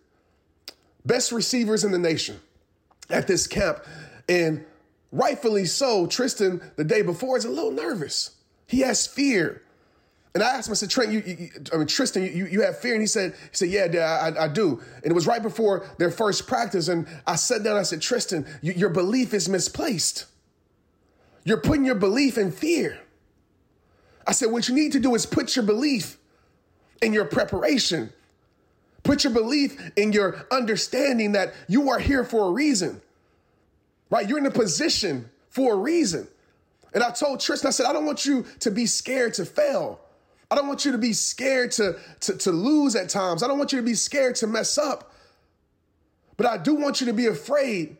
best 1.04 1.30
receivers 1.30 1.84
in 1.84 1.92
the 1.92 1.99
nation 1.99 2.40
at 3.11 3.26
this 3.26 3.46
camp. 3.46 3.84
And 4.28 4.64
rightfully 5.12 5.66
so, 5.66 6.06
Tristan, 6.06 6.61
the 6.76 6.84
day 6.84 7.02
before, 7.02 7.37
is 7.37 7.44
a 7.44 7.50
little 7.50 7.73
nervous. 7.73 8.37
He 8.66 8.80
has 8.80 9.06
fear. 9.06 9.62
And 10.35 10.43
I 10.43 10.49
asked 10.49 10.69
him, 10.69 10.73
I 10.73 10.75
said, 10.75 10.91
Trent, 10.91 11.12
you, 11.12 11.21
you 11.21 11.50
I 11.73 11.76
mean, 11.76 11.87
Tristan, 11.87 12.25
you, 12.25 12.47
you 12.47 12.62
have 12.62 12.79
fear? 12.79 12.95
And 12.95 13.00
he 13.00 13.07
said, 13.07 13.33
he 13.33 13.57
said, 13.57 13.69
yeah, 13.69 13.87
Dad, 13.87 14.37
I, 14.37 14.45
I, 14.45 14.49
do. 14.49 14.83
And 14.97 15.07
it 15.07 15.12
was 15.12 15.29
right 15.29 15.43
before 15.43 15.87
their 15.99 16.11
first 16.11 16.49
practice. 16.49 16.88
And 16.88 17.07
I 17.25 17.37
sat 17.37 17.62
down, 17.62 17.76
I 17.76 17.85
said, 17.85 18.03
Tristan, 18.03 18.45
you, 18.61 18.73
your 18.73 18.91
belief 18.91 19.33
is 19.33 19.49
misplaced. 19.49 20.26
You're 21.45 21.61
putting 21.61 21.85
your 21.85 21.95
belief 21.95 22.37
in 22.37 22.50
fear. 22.50 22.99
I 24.26 24.33
said, 24.33 24.50
what 24.50 24.69
you 24.69 24.75
need 24.75 24.93
to 24.93 25.00
do 25.00 25.14
is 25.14 25.25
put 25.25 25.55
your 25.55 25.64
belief 25.64 26.19
in 27.00 27.12
your 27.12 27.26
preparation. 27.26 28.12
Put 29.05 29.23
your 29.23 29.33
belief 29.33 29.93
in 29.97 30.12
your 30.12 30.47
understanding 30.50 31.33
that 31.33 31.55
you 31.69 31.91
are 31.91 32.00
here 32.00 32.25
for 32.25 32.49
a 32.49 32.50
reason, 32.50 33.00
right? 34.11 34.29
You're 34.29 34.38
in 34.38 34.47
a 34.47 34.50
position 34.50 35.31
for 35.50 35.75
a 35.75 35.76
reason. 35.76 36.26
And 36.93 37.05
I 37.05 37.11
told 37.11 37.38
Tristan, 37.38 37.69
I 37.69 37.71
said, 37.71 37.87
I 37.87 37.93
don't 37.93 38.07
want 38.07 38.25
you 38.25 38.47
to 38.61 38.71
be 38.71 38.87
scared 38.87 39.35
to 39.35 39.45
fail. 39.45 40.00
I 40.50 40.54
don't 40.54 40.68
want 40.68 40.84
you 40.84 40.92
to 40.92 40.98
be 40.98 41.12
scared 41.12 41.72
to, 41.72 41.96
to, 42.20 42.36
to 42.36 42.52
lose 42.52 42.94
at 42.96 43.08
times. 43.08 43.42
I 43.42 43.48
don't 43.48 43.58
want 43.58 43.72
you 43.72 43.78
to 43.78 43.84
be 43.84 43.94
scared 43.94 44.36
to 44.36 44.46
mess 44.46 44.78
up. 44.78 45.12
But 46.36 46.46
I 46.46 46.58
do 46.58 46.74
want 46.74 47.00
you 47.00 47.06
to 47.06 47.12
be 47.12 47.26
afraid 47.26 47.96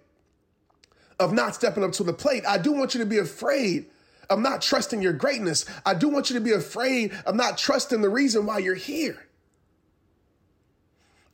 of 1.19 1.33
not 1.33 1.55
stepping 1.55 1.85
up 1.85 1.93
to 1.93 2.05
the 2.05 2.13
plate. 2.13 2.45
I 2.47 2.59
do 2.59 2.73
want 2.73 2.95
you 2.95 3.01
to 3.01 3.07
be 3.07 3.19
afraid 3.19 3.87
of 4.29 4.41
not 4.41 4.63
trusting 4.63 5.03
your 5.03 5.13
greatness. 5.13 5.65
I 5.87 5.95
do 5.95 6.09
want 6.09 6.31
you 6.31 6.35
to 6.35 6.41
be 6.41 6.53
afraid 6.53 7.13
of 7.27 7.35
not 7.35 7.59
trusting 7.59 8.01
the 8.01 8.09
reason 8.09 8.47
why 8.47 8.59
you're 8.59 8.75
here. 8.75 9.27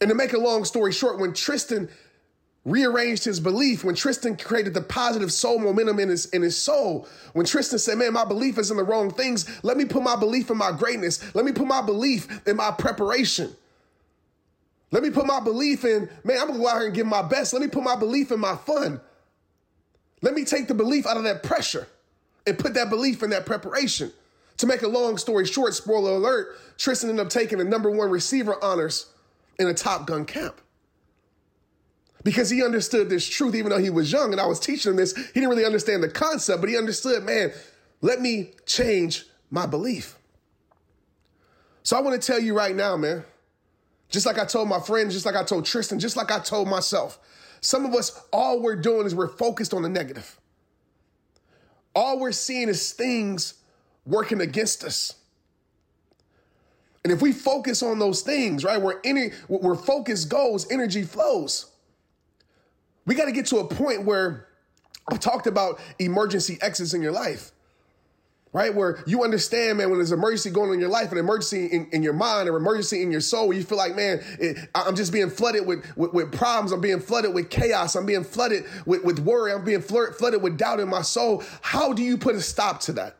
And 0.01 0.09
to 0.09 0.15
make 0.15 0.33
a 0.33 0.39
long 0.39 0.65
story 0.65 0.93
short, 0.93 1.19
when 1.19 1.35
Tristan 1.35 1.89
rearranged 2.71 3.25
his 3.25 3.41
belief, 3.41 3.85
when 3.85 3.95
Tristan 3.95 4.37
created 4.37 4.75
the 4.75 4.81
positive 4.81 5.33
soul 5.33 5.59
momentum 5.59 5.99
in 5.99 6.09
his 6.09 6.27
in 6.27 6.43
his 6.43 6.57
soul, 6.57 7.09
when 7.33 7.47
Tristan 7.47 7.79
said, 7.79 7.99
"Man, 7.99 8.13
my 8.13 8.25
belief 8.25 8.59
is 8.59 8.71
in 8.71 8.77
the 8.77 8.85
wrong 8.85 9.11
things. 9.11 9.47
Let 9.63 9.77
me 9.77 9.85
put 9.85 10.03
my 10.03 10.17
belief 10.17 10.51
in 10.51 10.57
my 10.57 10.73
greatness. 10.73 11.21
Let 11.35 11.45
me 11.45 11.53
put 11.53 11.67
my 11.67 11.83
belief 11.83 12.29
in 12.47 12.57
my 12.57 12.71
preparation. 12.71 13.55
Let 14.93 15.03
me 15.03 15.11
put 15.11 15.27
my 15.27 15.41
belief 15.41 15.85
in, 15.85 16.09
man, 16.25 16.39
I'm 16.41 16.49
gonna 16.49 16.59
go 16.59 16.69
out 16.69 16.79
here 16.79 16.87
and 16.87 16.95
give 16.95 17.07
my 17.07 17.23
best. 17.23 17.53
Let 17.53 17.63
me 17.63 17.69
put 17.69 17.85
my 17.85 17.95
belief 17.95 18.33
in 18.33 18.41
my 18.41 18.57
fun. 18.57 19.01
Let 20.21 20.35
me 20.35 20.45
take 20.45 20.67
the 20.67 20.75
belief 20.75 21.07
out 21.07 21.17
of 21.17 21.25
that 21.25 21.43
pressure." 21.43 21.87
and 22.47 22.59
put 22.59 22.75
that 22.75 22.91
belief 22.91 23.23
in 23.23 23.31
that 23.31 23.47
preparation. 23.47 24.13
To 24.59 24.67
make 24.67 24.83
a 24.83 24.89
long 24.89 25.17
story 25.17 25.47
short, 25.47 25.75
spoiler 25.75 26.13
alert, 26.13 26.59
Tristan 26.77 27.11
ended 27.11 27.25
up 27.25 27.31
taking 27.31 27.59
the 27.59 27.65
number 27.65 27.91
one 27.91 28.11
receiver 28.11 28.63
honors 28.63 29.07
in 29.59 29.69
a 29.69 29.75
Top 29.75 30.07
Gun 30.07 30.25
camp. 30.25 30.61
Because 32.23 32.51
he 32.51 32.63
understood 32.63 33.09
this 33.09 33.27
truth, 33.27 33.55
even 33.55 33.71
though 33.71 33.79
he 33.79 33.91
was 33.91 34.13
young 34.13 34.33
and 34.33 34.41
I 34.41 34.47
was 34.47 34.61
teaching 34.61 34.91
him 34.91 34.97
this, 34.97 35.17
he 35.17 35.33
didn't 35.35 35.49
really 35.49 35.65
understand 35.65 36.03
the 36.03 36.09
concept, 36.09 36.61
but 36.61 36.69
he 36.69 36.77
understood, 36.77 37.25
man, 37.25 37.53
let 38.03 38.21
me 38.21 38.53
change 38.67 39.27
my 39.51 39.67
belief. 39.67 40.17
So 41.83 41.97
I 41.97 42.01
want 42.01 42.21
to 42.21 42.27
tell 42.27 42.39
you 42.39 42.55
right 42.55 42.77
now, 42.77 42.97
man, 42.97 43.25
just 44.11 44.27
like 44.27 44.39
I 44.39 44.45
told 44.45 44.69
my 44.69 44.81
friends, 44.81 45.15
just 45.15 45.25
like 45.25 45.37
I 45.37 45.45
told 45.45 45.65
Tristan, 45.65 45.99
just 45.99 46.17
like 46.17 46.31
I 46.31 46.41
told 46.41 46.69
myself, 46.69 47.19
some 47.63 47.87
of 47.87 47.95
us, 47.95 48.21
all 48.33 48.61
we're 48.61 48.77
doing 48.77 49.07
is 49.07 49.15
we're 49.15 49.29
focused 49.29 49.73
on 49.73 49.83
the 49.83 49.89
negative 49.89 50.41
all 51.95 52.19
we're 52.19 52.33
seeing 52.33 52.69
is 52.69 52.93
things 52.93 53.55
working 54.07 54.41
against 54.41 54.85
us. 54.85 55.15
And 57.03 57.13
if 57.13 57.23
we 57.23 57.33
focus 57.33 57.83
on 57.83 57.99
those 57.99 58.21
things, 58.21 58.65
right, 58.65 58.81
where 58.81 59.01
any 59.05 59.31
where 59.49 59.75
focus 59.75 60.25
goes, 60.25 60.71
energy 60.71 61.03
flows. 61.03 61.70
We 63.07 63.15
got 63.15 63.27
to 63.27 63.33
get 63.33 63.47
to 63.47 63.59
a 63.59 63.67
point 63.67 64.05
where 64.05 64.49
I've 65.11 65.21
talked 65.21 65.47
about 65.47 65.81
emergency 65.99 66.59
exits 66.61 66.95
in 66.95 67.03
your 67.03 67.13
life 67.13 67.53
right? 68.53 68.75
Where 68.75 69.03
you 69.07 69.23
understand, 69.23 69.79
man, 69.79 69.91
when 69.91 69.99
there's 69.99 70.11
an 70.11 70.19
emergency 70.19 70.51
going 70.51 70.69
on 70.69 70.75
in 70.75 70.81
your 70.81 70.89
life, 70.89 71.13
an 71.13 71.19
emergency 71.19 71.67
in, 71.67 71.89
in 71.93 72.03
your 72.03 72.13
mind, 72.13 72.49
or 72.49 72.57
emergency 72.57 73.03
in 73.03 73.11
your 73.13 73.21
soul, 73.21 73.53
you 73.53 73.63
feel 73.63 73.79
like, 73.79 73.95
man, 73.95 74.23
it, 74.39 74.57
I'm 74.75 74.97
just 74.97 75.13
being 75.13 75.31
flooded 75.31 75.67
with, 75.67 75.85
with, 75.97 76.13
with, 76.13 76.33
problems. 76.33 76.73
I'm 76.73 76.81
being 76.81 77.01
flooded 77.01 77.33
with 77.33 77.51
chaos. 77.51 77.95
I'm 77.95 78.07
being 78.07 78.25
flooded 78.25 78.65
with, 78.87 79.05
with 79.05 79.21
worry. 79.21 79.53
I'm 79.53 79.65
being 79.65 79.83
flooded 79.83 80.43
with 80.43 80.59
doubt 80.59 80.81
in 80.81 80.89
my 80.89 81.03
soul. 81.03 81.45
How 81.63 81.93
do 81.93 82.03
you 82.03 82.19
put 82.19 82.35
a 82.35 82.41
stop 82.41 82.81
to 82.83 82.93
that? 82.95 83.17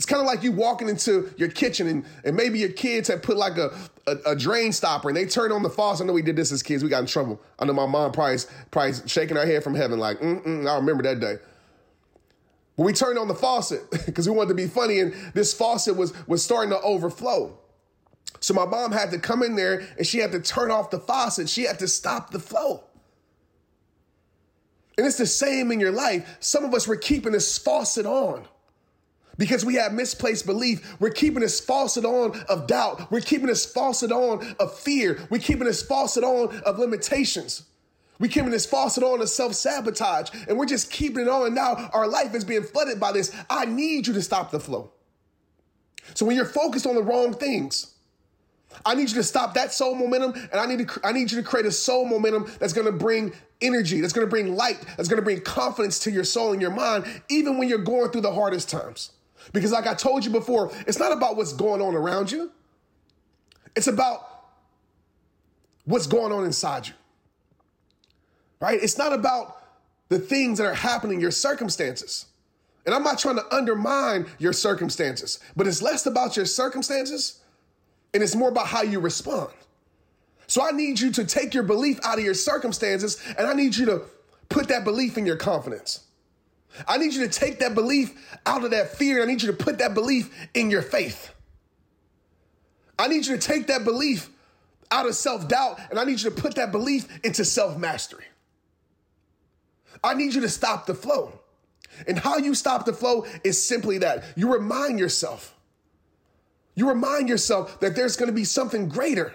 It's 0.00 0.06
kind 0.06 0.22
of 0.22 0.26
like 0.26 0.42
you 0.42 0.50
walking 0.50 0.88
into 0.88 1.30
your 1.36 1.50
kitchen 1.50 1.86
and, 1.86 2.06
and 2.24 2.34
maybe 2.34 2.58
your 2.58 2.70
kids 2.70 3.06
have 3.08 3.20
put 3.20 3.36
like 3.36 3.58
a, 3.58 3.70
a, 4.06 4.30
a, 4.30 4.34
drain 4.34 4.72
stopper 4.72 5.08
and 5.10 5.16
they 5.16 5.26
turn 5.26 5.52
on 5.52 5.62
the 5.62 5.68
faucet. 5.68 6.04
I 6.04 6.06
know 6.06 6.14
we 6.14 6.22
did 6.22 6.36
this 6.36 6.50
as 6.52 6.62
kids. 6.62 6.82
We 6.82 6.88
got 6.88 7.00
in 7.00 7.06
trouble. 7.06 7.38
I 7.58 7.66
know 7.66 7.74
my 7.74 7.84
mom 7.84 8.10
probably, 8.10 8.38
probably 8.70 8.94
shaking 9.06 9.36
her 9.36 9.44
head 9.44 9.62
from 9.62 9.74
heaven 9.74 9.98
like, 9.98 10.18
mm 10.20 10.66
I 10.66 10.76
remember 10.76 11.02
that 11.02 11.20
day. 11.20 11.36
When 12.76 12.86
we 12.86 12.94
turned 12.94 13.18
on 13.18 13.28
the 13.28 13.34
faucet 13.34 13.90
because 14.06 14.26
we 14.26 14.34
wanted 14.34 14.48
to 14.48 14.54
be 14.54 14.68
funny, 14.68 15.00
and 15.00 15.12
this 15.34 15.52
faucet 15.52 15.96
was 15.96 16.14
was 16.26 16.42
starting 16.42 16.70
to 16.70 16.80
overflow. 16.80 17.58
So 18.40 18.54
my 18.54 18.64
mom 18.64 18.92
had 18.92 19.10
to 19.10 19.18
come 19.18 19.42
in 19.42 19.54
there 19.54 19.86
and 19.98 20.06
she 20.06 20.16
had 20.16 20.32
to 20.32 20.40
turn 20.40 20.70
off 20.70 20.88
the 20.88 21.00
faucet. 21.00 21.46
She 21.50 21.64
had 21.64 21.78
to 21.78 21.86
stop 21.86 22.30
the 22.30 22.40
flow. 22.40 22.84
And 24.96 25.06
it's 25.06 25.18
the 25.18 25.26
same 25.26 25.70
in 25.70 25.78
your 25.78 25.92
life. 25.92 26.38
Some 26.40 26.64
of 26.64 26.72
us 26.72 26.88
were 26.88 26.96
keeping 26.96 27.32
this 27.32 27.58
faucet 27.58 28.06
on 28.06 28.46
because 29.38 29.64
we 29.64 29.74
have 29.76 29.92
misplaced 29.92 30.46
belief. 30.46 31.00
We're 31.00 31.10
keeping 31.10 31.40
this 31.40 31.60
faucet 31.60 32.04
on 32.04 32.38
of 32.48 32.66
doubt. 32.66 33.10
We're 33.10 33.20
keeping 33.20 33.46
this 33.46 33.64
faucet 33.64 34.12
on 34.12 34.54
of 34.58 34.78
fear. 34.78 35.18
We're 35.30 35.38
keeping 35.38 35.64
this 35.64 35.82
faucet 35.82 36.24
on 36.24 36.60
of 36.62 36.78
limitations. 36.78 37.64
We're 38.18 38.28
keeping 38.28 38.50
this 38.50 38.66
faucet 38.66 39.02
on 39.02 39.22
of 39.22 39.28
self 39.30 39.54
sabotage, 39.54 40.30
and 40.46 40.58
we're 40.58 40.66
just 40.66 40.90
keeping 40.90 41.22
it 41.22 41.28
on. 41.28 41.54
Now 41.54 41.90
our 41.92 42.06
life 42.06 42.34
is 42.34 42.44
being 42.44 42.62
flooded 42.62 43.00
by 43.00 43.12
this. 43.12 43.34
I 43.48 43.64
need 43.64 44.06
you 44.06 44.12
to 44.12 44.22
stop 44.22 44.50
the 44.50 44.60
flow. 44.60 44.92
So 46.14 46.26
when 46.26 46.36
you're 46.36 46.44
focused 46.44 46.86
on 46.86 46.94
the 46.94 47.02
wrong 47.02 47.32
things, 47.32 47.94
I 48.84 48.94
need 48.94 49.08
you 49.08 49.16
to 49.16 49.24
stop 49.24 49.54
that 49.54 49.72
soul 49.72 49.94
momentum, 49.94 50.34
and 50.34 50.60
I 50.60 50.66
need 50.66 50.86
to 50.86 51.00
I 51.02 51.12
need 51.12 51.30
you 51.30 51.38
to 51.38 51.42
create 51.42 51.66
a 51.66 51.72
soul 51.72 52.04
momentum 52.04 52.50
that's 52.58 52.74
going 52.74 52.86
to 52.86 52.92
bring 52.92 53.32
energy, 53.62 54.00
that's 54.00 54.12
going 54.12 54.26
to 54.26 54.30
bring 54.30 54.54
light, 54.54 54.80
that's 54.96 55.08
going 55.08 55.18
to 55.18 55.24
bring 55.24 55.40
confidence 55.40 55.98
to 56.00 56.10
your 56.10 56.24
soul 56.24 56.52
and 56.52 56.60
your 56.60 56.70
mind, 56.70 57.04
even 57.28 57.58
when 57.58 57.68
you're 57.68 57.78
going 57.78 58.10
through 58.10 58.22
the 58.22 58.32
hardest 58.32 58.68
times. 58.68 59.12
Because 59.52 59.72
like 59.72 59.86
I 59.86 59.94
told 59.94 60.24
you 60.24 60.30
before, 60.30 60.72
it's 60.86 60.98
not 60.98 61.12
about 61.12 61.36
what's 61.36 61.52
going 61.52 61.80
on 61.80 61.94
around 61.94 62.30
you. 62.30 62.50
It's 63.76 63.86
about 63.86 64.26
what's 65.84 66.06
going 66.06 66.32
on 66.32 66.44
inside 66.44 66.88
you 66.88 66.94
right? 68.60 68.78
It's 68.80 68.98
not 68.98 69.12
about 69.12 69.62
the 70.08 70.18
things 70.18 70.58
that 70.58 70.66
are 70.66 70.74
happening, 70.74 71.20
your 71.20 71.30
circumstances. 71.30 72.26
And 72.86 72.94
I'm 72.94 73.02
not 73.02 73.18
trying 73.18 73.36
to 73.36 73.54
undermine 73.54 74.26
your 74.38 74.52
circumstances, 74.52 75.40
but 75.56 75.66
it's 75.66 75.82
less 75.82 76.06
about 76.06 76.36
your 76.36 76.46
circumstances 76.46 77.40
and 78.12 78.22
it's 78.22 78.34
more 78.34 78.48
about 78.48 78.66
how 78.66 78.82
you 78.82 79.00
respond. 79.00 79.50
So 80.46 80.62
I 80.66 80.72
need 80.72 80.98
you 80.98 81.12
to 81.12 81.24
take 81.24 81.54
your 81.54 81.62
belief 81.62 82.00
out 82.02 82.18
of 82.18 82.24
your 82.24 82.34
circumstances 82.34 83.22
and 83.38 83.46
I 83.46 83.52
need 83.52 83.76
you 83.76 83.86
to 83.86 84.02
put 84.48 84.68
that 84.68 84.84
belief 84.84 85.16
in 85.16 85.26
your 85.26 85.36
confidence. 85.36 86.04
I 86.86 86.98
need 86.98 87.14
you 87.14 87.26
to 87.26 87.30
take 87.30 87.58
that 87.60 87.74
belief 87.74 88.38
out 88.46 88.64
of 88.64 88.70
that 88.70 88.96
fear. 88.96 89.22
I 89.22 89.26
need 89.26 89.42
you 89.42 89.50
to 89.50 89.56
put 89.56 89.78
that 89.78 89.94
belief 89.94 90.32
in 90.54 90.70
your 90.70 90.82
faith. 90.82 91.32
I 92.98 93.08
need 93.08 93.26
you 93.26 93.36
to 93.36 93.40
take 93.40 93.66
that 93.68 93.84
belief 93.84 94.30
out 94.90 95.06
of 95.06 95.14
self 95.14 95.48
doubt 95.48 95.80
and 95.90 95.98
I 95.98 96.04
need 96.04 96.20
you 96.20 96.30
to 96.30 96.36
put 96.36 96.56
that 96.56 96.72
belief 96.72 97.08
into 97.24 97.44
self 97.44 97.78
mastery. 97.78 98.24
I 100.02 100.14
need 100.14 100.34
you 100.34 100.40
to 100.42 100.48
stop 100.48 100.86
the 100.86 100.94
flow. 100.94 101.40
And 102.06 102.18
how 102.18 102.38
you 102.38 102.54
stop 102.54 102.84
the 102.86 102.92
flow 102.92 103.26
is 103.44 103.62
simply 103.62 103.98
that 103.98 104.24
you 104.36 104.52
remind 104.52 104.98
yourself. 104.98 105.54
You 106.74 106.88
remind 106.88 107.28
yourself 107.28 107.80
that 107.80 107.94
there's 107.94 108.16
going 108.16 108.28
to 108.28 108.34
be 108.34 108.44
something 108.44 108.88
greater 108.88 109.34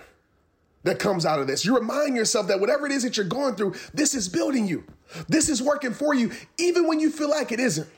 that 0.86 1.00
comes 1.00 1.25
out 1.25 1.39
of 1.39 1.48
this. 1.48 1.65
You 1.65 1.75
remind 1.75 2.15
yourself 2.15 2.48
that 2.48 2.60
whatever 2.60 2.86
it 2.86 2.92
is 2.92 3.04
that 3.04 3.18
you're 3.18 3.25
going 3.25 3.56
through, 3.56 3.74
this 3.94 4.13
is 4.13 4.30
building 4.30 4.68
you. 4.68 4.84
This 5.27 5.50
is 5.50 5.62
working 5.62 5.94
for 5.94 6.13
you, 6.13 6.32
even 6.58 6.88
when 6.88 7.00
you 7.00 7.10
feel 7.10 7.30
like 7.30 7.51
it 7.51 7.60
isn't. 7.60 7.89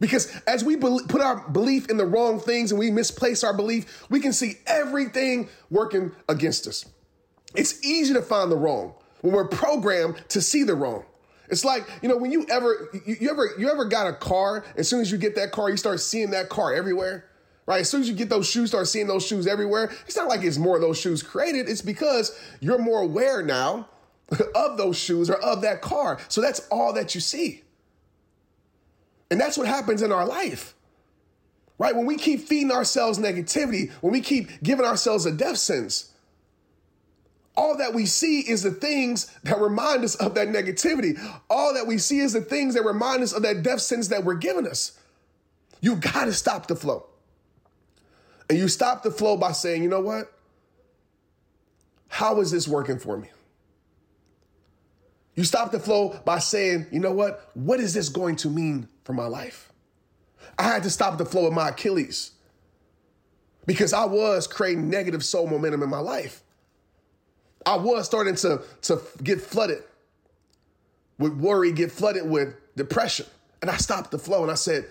Because 0.00 0.30
as 0.46 0.62
we 0.62 0.76
be- 0.76 1.00
put 1.08 1.22
our 1.22 1.48
belief 1.48 1.88
in 1.88 1.96
the 1.96 2.04
wrong 2.04 2.38
things 2.40 2.72
and 2.72 2.78
we 2.78 2.90
misplace 2.90 3.42
our 3.42 3.54
belief, 3.54 4.04
we 4.10 4.20
can 4.20 4.32
see 4.32 4.58
everything 4.66 5.48
working 5.70 6.12
against 6.28 6.66
us. 6.66 6.84
It's 7.54 7.82
easy 7.84 8.12
to 8.14 8.22
find 8.22 8.52
the 8.52 8.56
wrong 8.56 8.94
when 9.22 9.32
we're 9.32 9.48
programmed 9.48 10.22
to 10.28 10.42
see 10.42 10.62
the 10.62 10.74
wrong. 10.74 11.04
It's 11.48 11.64
like, 11.64 11.88
you 12.02 12.08
know, 12.08 12.16
when 12.16 12.32
you 12.32 12.46
ever 12.50 12.88
you, 13.06 13.16
you 13.20 13.30
ever 13.30 13.50
you 13.58 13.70
ever 13.70 13.84
got 13.84 14.06
a 14.08 14.12
car, 14.12 14.64
as 14.76 14.88
soon 14.88 15.00
as 15.00 15.10
you 15.10 15.16
get 15.16 15.36
that 15.36 15.52
car, 15.52 15.70
you 15.70 15.76
start 15.76 16.00
seeing 16.00 16.30
that 16.32 16.48
car 16.48 16.74
everywhere. 16.74 17.26
Right? 17.66 17.80
As 17.80 17.88
soon 17.88 18.02
as 18.02 18.08
you 18.08 18.14
get 18.14 18.28
those 18.28 18.48
shoes, 18.48 18.70
start 18.70 18.88
seeing 18.88 19.06
those 19.06 19.26
shoes 19.26 19.46
everywhere. 19.46 19.90
It's 20.06 20.16
not 20.16 20.28
like 20.28 20.42
it's 20.42 20.58
more 20.58 20.76
of 20.76 20.82
those 20.82 20.98
shoes 20.98 21.22
created. 21.22 21.68
It's 21.68 21.80
because 21.80 22.38
you're 22.60 22.78
more 22.78 23.00
aware 23.00 23.42
now 23.42 23.88
of 24.54 24.76
those 24.76 24.98
shoes 24.98 25.30
or 25.30 25.36
of 25.36 25.62
that 25.62 25.80
car. 25.80 26.18
So 26.28 26.40
that's 26.40 26.60
all 26.68 26.92
that 26.92 27.14
you 27.14 27.20
see. 27.20 27.62
And 29.30 29.40
that's 29.40 29.56
what 29.56 29.66
happens 29.66 30.02
in 30.02 30.12
our 30.12 30.26
life. 30.26 30.74
Right? 31.78 31.96
When 31.96 32.06
we 32.06 32.16
keep 32.16 32.40
feeding 32.40 32.70
ourselves 32.70 33.18
negativity, 33.18 33.90
when 34.00 34.12
we 34.12 34.20
keep 34.20 34.62
giving 34.62 34.84
ourselves 34.84 35.26
a 35.26 35.32
death 35.32 35.56
sentence, 35.56 36.12
all 37.56 37.76
that 37.78 37.94
we 37.94 38.04
see 38.04 38.40
is 38.40 38.62
the 38.62 38.70
things 38.70 39.30
that 39.44 39.60
remind 39.60 40.04
us 40.04 40.16
of 40.16 40.34
that 40.34 40.48
negativity. 40.48 41.18
All 41.48 41.72
that 41.74 41.86
we 41.86 41.98
see 41.98 42.18
is 42.18 42.32
the 42.32 42.40
things 42.40 42.74
that 42.74 42.84
remind 42.84 43.22
us 43.22 43.32
of 43.32 43.42
that 43.42 43.62
death 43.62 43.80
sentence 43.80 44.08
that 44.08 44.24
we're 44.24 44.34
giving 44.34 44.66
us. 44.66 44.98
You 45.80 45.96
got 45.96 46.24
to 46.26 46.32
stop 46.32 46.66
the 46.66 46.76
flow. 46.76 47.06
And 48.48 48.58
you 48.58 48.68
stop 48.68 49.02
the 49.02 49.10
flow 49.10 49.36
by 49.36 49.52
saying, 49.52 49.82
you 49.82 49.88
know 49.88 50.00
what? 50.00 50.32
How 52.08 52.40
is 52.40 52.50
this 52.50 52.68
working 52.68 52.98
for 52.98 53.16
me? 53.16 53.28
You 55.34 55.44
stop 55.44 55.72
the 55.72 55.80
flow 55.80 56.20
by 56.24 56.38
saying, 56.38 56.86
you 56.92 57.00
know 57.00 57.12
what? 57.12 57.50
What 57.54 57.80
is 57.80 57.94
this 57.94 58.08
going 58.08 58.36
to 58.36 58.50
mean 58.50 58.88
for 59.02 59.12
my 59.12 59.26
life? 59.26 59.72
I 60.58 60.64
had 60.64 60.84
to 60.84 60.90
stop 60.90 61.18
the 61.18 61.24
flow 61.24 61.46
of 61.46 61.52
my 61.52 61.70
Achilles 61.70 62.32
because 63.66 63.92
I 63.92 64.04
was 64.04 64.46
creating 64.46 64.88
negative 64.88 65.24
soul 65.24 65.48
momentum 65.48 65.82
in 65.82 65.88
my 65.88 65.98
life. 65.98 66.42
I 67.66 67.76
was 67.76 68.06
starting 68.06 68.36
to, 68.36 68.62
to 68.82 69.00
get 69.22 69.40
flooded 69.40 69.82
with 71.18 71.32
worry, 71.34 71.72
get 71.72 71.90
flooded 71.90 72.28
with 72.28 72.54
depression. 72.76 73.26
And 73.62 73.70
I 73.70 73.76
stopped 73.78 74.10
the 74.10 74.18
flow 74.18 74.42
and 74.42 74.50
I 74.50 74.56
said, 74.56 74.86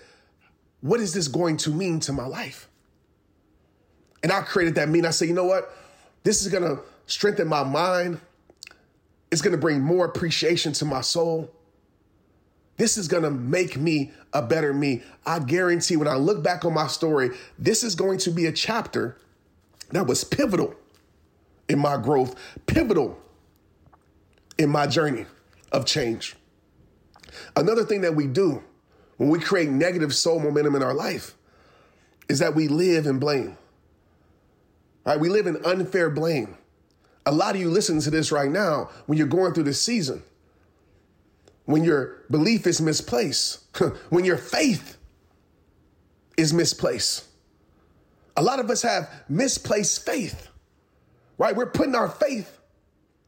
what 0.81 0.99
is 0.99 1.13
this 1.13 1.27
going 1.27 1.57
to 1.57 1.69
mean 1.69 1.99
to 2.01 2.13
my 2.13 2.25
life? 2.25 2.67
And 4.23 4.31
I 4.31 4.41
created 4.41 4.75
that 4.75 4.89
meaning. 4.89 5.05
I 5.05 5.11
said, 5.11 5.27
you 5.27 5.33
know 5.33 5.45
what? 5.45 5.75
This 6.23 6.45
is 6.45 6.51
going 6.51 6.63
to 6.63 6.81
strengthen 7.05 7.47
my 7.47 7.63
mind. 7.63 8.19
It's 9.31 9.41
going 9.41 9.51
to 9.51 9.57
bring 9.57 9.81
more 9.81 10.05
appreciation 10.05 10.71
to 10.73 10.85
my 10.85 11.01
soul. 11.01 11.51
This 12.77 12.97
is 12.97 13.07
going 13.07 13.23
to 13.23 13.29
make 13.29 13.77
me 13.77 14.11
a 14.31 14.41
better 14.41 14.73
me. 14.73 15.03
I 15.25 15.39
guarantee 15.39 15.97
when 15.97 16.07
I 16.07 16.15
look 16.15 16.41
back 16.43 16.65
on 16.65 16.73
my 16.73 16.87
story, 16.87 17.31
this 17.59 17.83
is 17.83 17.95
going 17.95 18.17
to 18.19 18.31
be 18.31 18.45
a 18.45 18.51
chapter 18.51 19.17
that 19.91 20.07
was 20.07 20.23
pivotal 20.23 20.73
in 21.69 21.79
my 21.79 21.97
growth, 21.97 22.35
pivotal 22.65 23.19
in 24.57 24.69
my 24.69 24.87
journey 24.87 25.25
of 25.71 25.85
change. 25.85 26.35
Another 27.55 27.83
thing 27.83 28.01
that 28.01 28.15
we 28.15 28.27
do 28.27 28.63
when 29.17 29.29
we 29.29 29.39
create 29.39 29.69
negative 29.69 30.13
soul 30.13 30.39
momentum 30.39 30.75
in 30.75 30.83
our 30.83 30.93
life 30.93 31.35
is 32.29 32.39
that 32.39 32.55
we 32.55 32.67
live 32.67 33.05
in 33.05 33.19
blame. 33.19 33.57
Right? 35.05 35.19
We 35.19 35.29
live 35.29 35.47
in 35.47 35.63
unfair 35.65 36.09
blame. 36.09 36.57
A 37.25 37.31
lot 37.31 37.55
of 37.55 37.61
you 37.61 37.69
listen 37.69 37.99
to 38.01 38.09
this 38.09 38.31
right 38.31 38.49
now 38.49 38.89
when 39.05 39.17
you're 39.17 39.27
going 39.27 39.53
through 39.53 39.63
this 39.63 39.81
season, 39.81 40.23
when 41.65 41.83
your 41.83 42.23
belief 42.29 42.67
is 42.67 42.81
misplaced, 42.81 43.59
when 44.09 44.25
your 44.25 44.37
faith 44.37 44.97
is 46.37 46.53
misplaced. 46.53 47.25
A 48.35 48.41
lot 48.41 48.59
of 48.59 48.69
us 48.69 48.81
have 48.81 49.09
misplaced 49.29 50.05
faith 50.05 50.49
right? 51.37 51.55
We're 51.55 51.65
putting 51.65 51.95
our 51.95 52.09
faith 52.09 52.59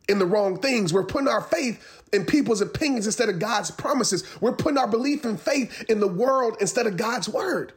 in 0.08 0.20
the 0.20 0.26
wrong 0.26 0.60
things. 0.60 0.94
We're 0.94 1.04
putting 1.04 1.28
our 1.28 1.42
faith 1.42 2.04
in 2.14 2.26
people's 2.26 2.62
opinions 2.62 3.06
instead 3.06 3.30
of 3.30 3.40
God's 3.40 3.72
promises. 3.72 4.24
We're 4.40 4.54
putting 4.56 4.78
our 4.78 4.88
belief 4.88 5.26
and 5.26 5.40
faith 5.40 5.84
in 5.90 6.00
the 6.00 6.08
world 6.08 6.58
instead 6.62 6.88
of 6.88 6.98
God's 6.98 7.28
word. 7.28 7.74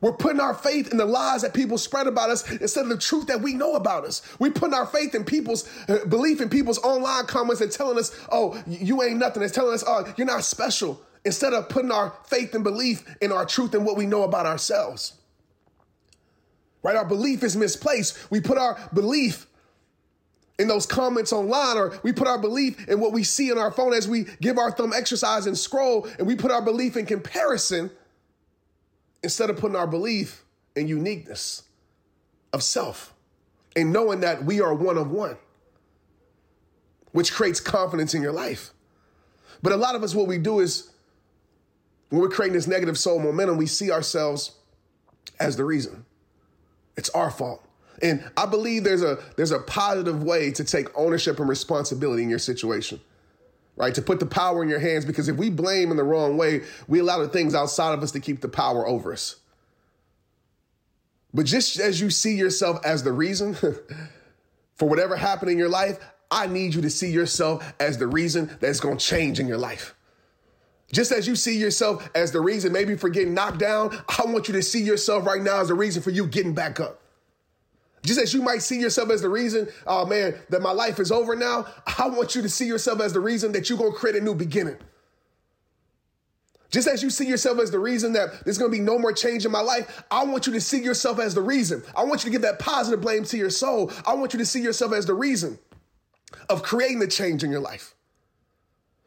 We're 0.00 0.12
putting 0.12 0.40
our 0.40 0.54
faith 0.54 0.90
in 0.90 0.96
the 0.96 1.04
lies 1.04 1.42
that 1.42 1.52
people 1.52 1.76
spread 1.76 2.06
about 2.06 2.30
us 2.30 2.50
instead 2.50 2.84
of 2.84 2.88
the 2.88 2.98
truth 2.98 3.26
that 3.26 3.42
we 3.42 3.54
know 3.54 3.74
about 3.74 4.04
us. 4.04 4.22
We're 4.38 4.52
putting 4.52 4.74
our 4.74 4.86
faith 4.86 5.14
in 5.14 5.24
people's 5.24 5.68
uh, 5.88 6.04
belief 6.06 6.40
in 6.40 6.48
people's 6.48 6.78
online 6.78 7.26
comments 7.26 7.60
and 7.60 7.70
telling 7.70 7.98
us, 7.98 8.18
oh, 8.32 8.62
you 8.66 9.02
ain't 9.02 9.18
nothing. 9.18 9.42
It's 9.42 9.54
telling 9.54 9.74
us, 9.74 9.84
oh, 9.86 10.12
you're 10.16 10.26
not 10.26 10.44
special. 10.44 11.00
Instead 11.24 11.52
of 11.52 11.68
putting 11.68 11.92
our 11.92 12.14
faith 12.24 12.54
and 12.54 12.64
belief 12.64 13.04
in 13.20 13.30
our 13.30 13.44
truth 13.44 13.74
and 13.74 13.84
what 13.84 13.96
we 13.96 14.06
know 14.06 14.22
about 14.22 14.46
ourselves 14.46 15.20
right? 16.82 16.96
Our 16.96 17.04
belief 17.04 17.42
is 17.42 17.56
misplaced. 17.56 18.30
We 18.30 18.40
put 18.40 18.58
our 18.58 18.78
belief 18.94 19.46
in 20.58 20.68
those 20.68 20.84
comments 20.84 21.32
online, 21.32 21.76
or 21.76 21.98
we 22.02 22.12
put 22.12 22.28
our 22.28 22.38
belief 22.38 22.88
in 22.88 23.00
what 23.00 23.12
we 23.12 23.24
see 23.24 23.50
in 23.50 23.58
our 23.58 23.70
phone 23.70 23.94
as 23.94 24.06
we 24.06 24.26
give 24.40 24.58
our 24.58 24.70
thumb 24.70 24.92
exercise 24.94 25.46
and 25.46 25.56
scroll, 25.56 26.06
and 26.18 26.26
we 26.26 26.36
put 26.36 26.50
our 26.50 26.62
belief 26.62 26.96
in 26.96 27.06
comparison 27.06 27.90
instead 29.22 29.50
of 29.50 29.56
putting 29.56 29.76
our 29.76 29.86
belief 29.86 30.44
in 30.76 30.88
uniqueness 30.88 31.62
of 32.52 32.62
self 32.62 33.14
and 33.76 33.92
knowing 33.92 34.20
that 34.20 34.44
we 34.44 34.60
are 34.60 34.74
one 34.74 34.96
of 34.96 35.10
one, 35.10 35.36
which 37.12 37.32
creates 37.32 37.60
confidence 37.60 38.14
in 38.14 38.22
your 38.22 38.32
life. 38.32 38.70
But 39.62 39.72
a 39.72 39.76
lot 39.76 39.94
of 39.94 40.02
us, 40.02 40.14
what 40.14 40.26
we 40.26 40.38
do 40.38 40.60
is 40.60 40.90
when 42.08 42.20
we're 42.20 42.28
creating 42.28 42.54
this 42.54 42.66
negative 42.66 42.98
soul 42.98 43.18
momentum, 43.18 43.56
we 43.56 43.66
see 43.66 43.90
ourselves 43.90 44.52
as 45.38 45.56
the 45.56 45.64
reason. 45.64 46.04
It's 46.96 47.10
our 47.10 47.30
fault. 47.30 47.64
And 48.02 48.28
I 48.36 48.46
believe 48.46 48.84
there's 48.84 49.02
a 49.02 49.18
there's 49.36 49.50
a 49.50 49.58
positive 49.58 50.22
way 50.22 50.50
to 50.52 50.64
take 50.64 50.86
ownership 50.98 51.38
and 51.38 51.48
responsibility 51.48 52.22
in 52.22 52.30
your 52.30 52.38
situation. 52.38 53.00
Right? 53.80 53.94
To 53.94 54.02
put 54.02 54.20
the 54.20 54.26
power 54.26 54.62
in 54.62 54.68
your 54.68 54.78
hands 54.78 55.06
because 55.06 55.26
if 55.28 55.36
we 55.36 55.48
blame 55.48 55.90
in 55.90 55.96
the 55.96 56.04
wrong 56.04 56.36
way, 56.36 56.64
we 56.86 56.98
allow 56.98 57.18
the 57.20 57.28
things 57.28 57.54
outside 57.54 57.94
of 57.94 58.02
us 58.02 58.12
to 58.12 58.20
keep 58.20 58.42
the 58.42 58.48
power 58.48 58.86
over 58.86 59.10
us. 59.10 59.36
But 61.32 61.46
just 61.46 61.80
as 61.80 61.98
you 61.98 62.10
see 62.10 62.36
yourself 62.36 62.84
as 62.84 63.04
the 63.04 63.12
reason 63.12 63.54
for 64.74 64.86
whatever 64.86 65.16
happened 65.16 65.50
in 65.50 65.56
your 65.56 65.70
life, 65.70 65.98
I 66.30 66.46
need 66.46 66.74
you 66.74 66.82
to 66.82 66.90
see 66.90 67.10
yourself 67.10 67.72
as 67.80 67.96
the 67.96 68.06
reason 68.06 68.54
that's 68.60 68.80
going 68.80 68.98
to 68.98 69.04
change 69.04 69.40
in 69.40 69.48
your 69.48 69.56
life. 69.56 69.94
Just 70.92 71.10
as 71.10 71.26
you 71.26 71.34
see 71.34 71.56
yourself 71.56 72.06
as 72.14 72.32
the 72.32 72.40
reason 72.42 72.72
maybe 72.72 72.98
for 72.98 73.08
getting 73.08 73.32
knocked 73.32 73.60
down, 73.60 73.96
I 74.08 74.24
want 74.26 74.46
you 74.46 74.54
to 74.54 74.62
see 74.62 74.82
yourself 74.82 75.24
right 75.24 75.40
now 75.40 75.62
as 75.62 75.68
the 75.68 75.74
reason 75.74 76.02
for 76.02 76.10
you 76.10 76.26
getting 76.26 76.52
back 76.52 76.80
up. 76.80 76.99
Just 78.02 78.18
as 78.18 78.32
you 78.32 78.40
might 78.40 78.62
see 78.62 78.80
yourself 78.80 79.10
as 79.10 79.20
the 79.20 79.28
reason, 79.28 79.68
oh 79.86 80.06
man, 80.06 80.34
that 80.48 80.62
my 80.62 80.72
life 80.72 80.98
is 80.98 81.12
over 81.12 81.36
now, 81.36 81.66
I 81.98 82.08
want 82.08 82.34
you 82.34 82.42
to 82.42 82.48
see 82.48 82.66
yourself 82.66 83.00
as 83.00 83.12
the 83.12 83.20
reason 83.20 83.52
that 83.52 83.68
you're 83.68 83.78
going 83.78 83.92
to 83.92 83.98
create 83.98 84.16
a 84.16 84.20
new 84.20 84.34
beginning. 84.34 84.76
Just 86.70 86.86
as 86.86 87.02
you 87.02 87.10
see 87.10 87.26
yourself 87.26 87.58
as 87.58 87.70
the 87.70 87.80
reason 87.80 88.12
that 88.12 88.44
there's 88.44 88.56
going 88.56 88.70
to 88.70 88.76
be 88.76 88.82
no 88.82 88.98
more 88.98 89.12
change 89.12 89.44
in 89.44 89.50
my 89.50 89.60
life, 89.60 90.04
I 90.10 90.24
want 90.24 90.46
you 90.46 90.52
to 90.52 90.60
see 90.60 90.80
yourself 90.80 91.18
as 91.18 91.34
the 91.34 91.42
reason. 91.42 91.82
I 91.96 92.04
want 92.04 92.22
you 92.22 92.30
to 92.30 92.32
give 92.32 92.42
that 92.42 92.60
positive 92.60 93.00
blame 93.00 93.24
to 93.24 93.36
your 93.36 93.50
soul. 93.50 93.92
I 94.06 94.14
want 94.14 94.32
you 94.32 94.38
to 94.38 94.46
see 94.46 94.62
yourself 94.62 94.92
as 94.92 95.04
the 95.04 95.14
reason 95.14 95.58
of 96.48 96.62
creating 96.62 97.00
the 97.00 97.08
change 97.08 97.42
in 97.42 97.50
your 97.50 97.60
life. 97.60 97.94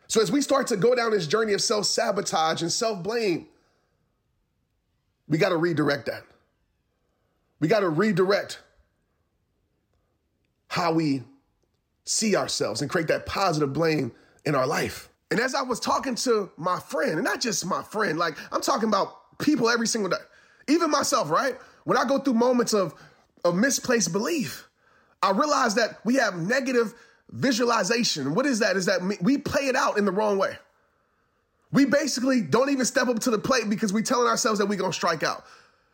So 0.07 0.21
as 0.21 0.31
we 0.31 0.41
start 0.41 0.67
to 0.67 0.77
go 0.77 0.93
down 0.93 1.11
this 1.11 1.25
journey 1.25 1.53
of 1.53 1.61
self 1.61 1.85
sabotage 1.85 2.61
and 2.61 2.71
self 2.71 3.01
blame, 3.01 3.47
we 5.29 5.37
got 5.37 5.49
to 5.49 5.57
redirect 5.57 6.05
that. 6.07 6.23
We 7.61 7.69
got 7.69 7.79
to 7.79 7.89
redirect 7.89 8.59
how 10.73 10.91
we 10.91 11.21
see 12.03 12.35
ourselves 12.35 12.81
and 12.81 12.89
create 12.89 13.07
that 13.07 13.27
positive 13.27 13.71
blame 13.71 14.11
in 14.43 14.55
our 14.55 14.65
life. 14.65 15.07
And 15.29 15.39
as 15.39 15.53
I 15.53 15.61
was 15.61 15.79
talking 15.79 16.15
to 16.15 16.49
my 16.57 16.79
friend, 16.79 17.11
and 17.11 17.23
not 17.23 17.41
just 17.41 17.63
my 17.63 17.83
friend, 17.83 18.17
like 18.17 18.35
I'm 18.51 18.59
talking 18.59 18.89
about 18.89 19.37
people 19.37 19.69
every 19.69 19.85
single 19.85 20.09
day, 20.09 20.17
even 20.67 20.89
myself, 20.89 21.29
right? 21.29 21.55
When 21.83 21.95
I 21.95 22.05
go 22.05 22.17
through 22.17 22.33
moments 22.33 22.73
of, 22.73 22.95
of 23.45 23.53
misplaced 23.53 24.11
belief, 24.11 24.67
I 25.21 25.29
realize 25.29 25.75
that 25.75 25.99
we 26.05 26.15
have 26.15 26.37
negative 26.37 26.95
visualization. 27.29 28.33
What 28.33 28.47
is 28.47 28.57
that? 28.57 28.75
Is 28.75 28.87
that 28.87 28.99
we 29.21 29.37
play 29.37 29.67
it 29.67 29.75
out 29.75 29.99
in 29.99 30.05
the 30.05 30.11
wrong 30.11 30.39
way. 30.39 30.57
We 31.71 31.85
basically 31.85 32.41
don't 32.41 32.71
even 32.71 32.85
step 32.85 33.09
up 33.09 33.19
to 33.19 33.29
the 33.29 33.37
plate 33.37 33.69
because 33.69 33.93
we're 33.93 34.01
telling 34.01 34.27
ourselves 34.27 34.57
that 34.57 34.65
we're 34.65 34.79
going 34.79 34.91
to 34.91 34.95
strike 34.97 35.21
out. 35.21 35.45